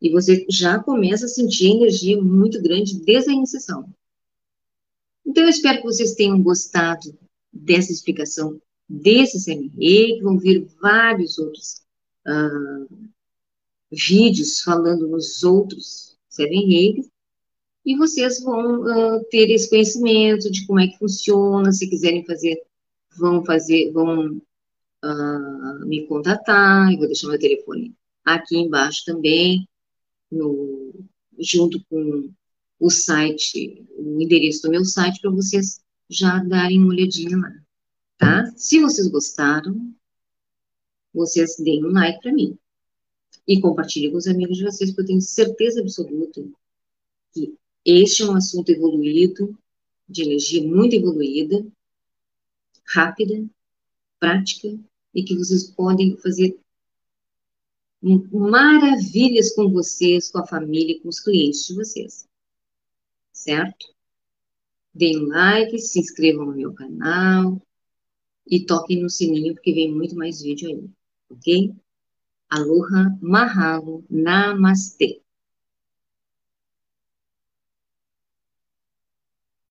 E 0.00 0.10
você 0.10 0.46
já 0.50 0.78
começa 0.78 1.26
a 1.26 1.28
sentir 1.28 1.70
energia 1.70 2.20
muito 2.20 2.60
grande 2.62 3.00
desde 3.00 3.30
a 3.30 3.34
iniciação. 3.34 3.88
Então, 5.24 5.44
eu 5.44 5.50
espero 5.50 5.78
que 5.78 5.84
vocês 5.84 6.14
tenham 6.14 6.40
gostado 6.42 7.18
dessa 7.52 7.92
explicação 7.92 8.60
desse 8.88 9.44
CME, 9.44 9.70
que 10.16 10.22
vão 10.22 10.38
vir 10.38 10.66
vários 10.80 11.38
outros 11.38 11.82
uh, 12.26 13.08
vídeos 13.90 14.60
falando 14.62 15.08
nos 15.08 15.42
outros 15.42 16.16
CMEs, 16.34 17.08
e 17.84 17.96
vocês 17.96 18.42
vão 18.42 18.82
uh, 18.82 19.24
ter 19.30 19.50
esse 19.50 19.68
conhecimento 19.68 20.50
de 20.50 20.66
como 20.66 20.80
é 20.80 20.88
que 20.88 20.98
funciona, 20.98 21.72
se 21.72 21.88
quiserem 21.88 22.24
fazer, 22.24 22.60
vão 23.16 23.44
fazer, 23.44 23.92
vão 23.92 24.36
uh, 25.04 25.86
me 25.86 26.06
contatar, 26.06 26.92
eu 26.92 26.98
vou 26.98 27.06
deixar 27.06 27.28
meu 27.28 27.38
telefone 27.38 27.94
aqui 28.24 28.56
embaixo 28.58 29.04
também, 29.04 29.66
no, 30.30 30.92
junto 31.38 31.82
com 31.86 32.30
o 32.78 32.90
site, 32.90 33.86
o 33.96 34.20
endereço 34.20 34.62
do 34.62 34.70
meu 34.70 34.84
site, 34.84 35.20
para 35.20 35.30
vocês 35.30 35.80
já 36.08 36.42
darem 36.44 36.78
uma 36.78 36.88
olhadinha 36.88 37.36
lá, 37.36 37.52
tá? 38.18 38.52
Se 38.56 38.80
vocês 38.80 39.08
gostaram, 39.08 39.94
vocês 41.12 41.56
deem 41.58 41.84
um 41.84 41.92
like 41.92 42.20
para 42.20 42.32
mim. 42.32 42.58
E 43.48 43.60
compartilhem 43.60 44.10
com 44.10 44.18
os 44.18 44.26
amigos 44.26 44.58
de 44.58 44.64
vocês, 44.64 44.90
porque 44.90 45.02
eu 45.02 45.06
tenho 45.06 45.20
certeza 45.20 45.80
absoluta 45.80 46.44
que 47.32 47.54
este 47.84 48.22
é 48.22 48.26
um 48.26 48.34
assunto 48.34 48.70
evoluído, 48.70 49.56
de 50.08 50.22
energia 50.22 50.62
muito 50.62 50.94
evoluída, 50.94 51.66
rápida, 52.84 53.44
prática, 54.18 54.78
e 55.14 55.22
que 55.22 55.36
vocês 55.36 55.64
podem 55.70 56.16
fazer 56.16 56.58
maravilhas 58.32 59.54
com 59.54 59.70
vocês, 59.70 60.30
com 60.30 60.38
a 60.38 60.46
família, 60.46 61.00
com 61.00 61.08
os 61.08 61.20
clientes 61.20 61.66
de 61.66 61.74
vocês. 61.74 62.28
Certo? 63.32 63.86
Deem 64.94 65.26
like, 65.26 65.78
se 65.78 66.00
inscrevam 66.00 66.46
no 66.46 66.56
meu 66.56 66.72
canal 66.72 67.60
e 68.46 68.64
toquem 68.64 69.02
no 69.02 69.10
sininho, 69.10 69.54
porque 69.54 69.72
vem 69.72 69.92
muito 69.92 70.14
mais 70.16 70.40
vídeo 70.40 70.68
aí. 70.68 70.90
Ok? 71.30 71.74
Aloha, 72.48 73.18
Mahalo, 73.20 74.04
Namastê. 74.08 75.20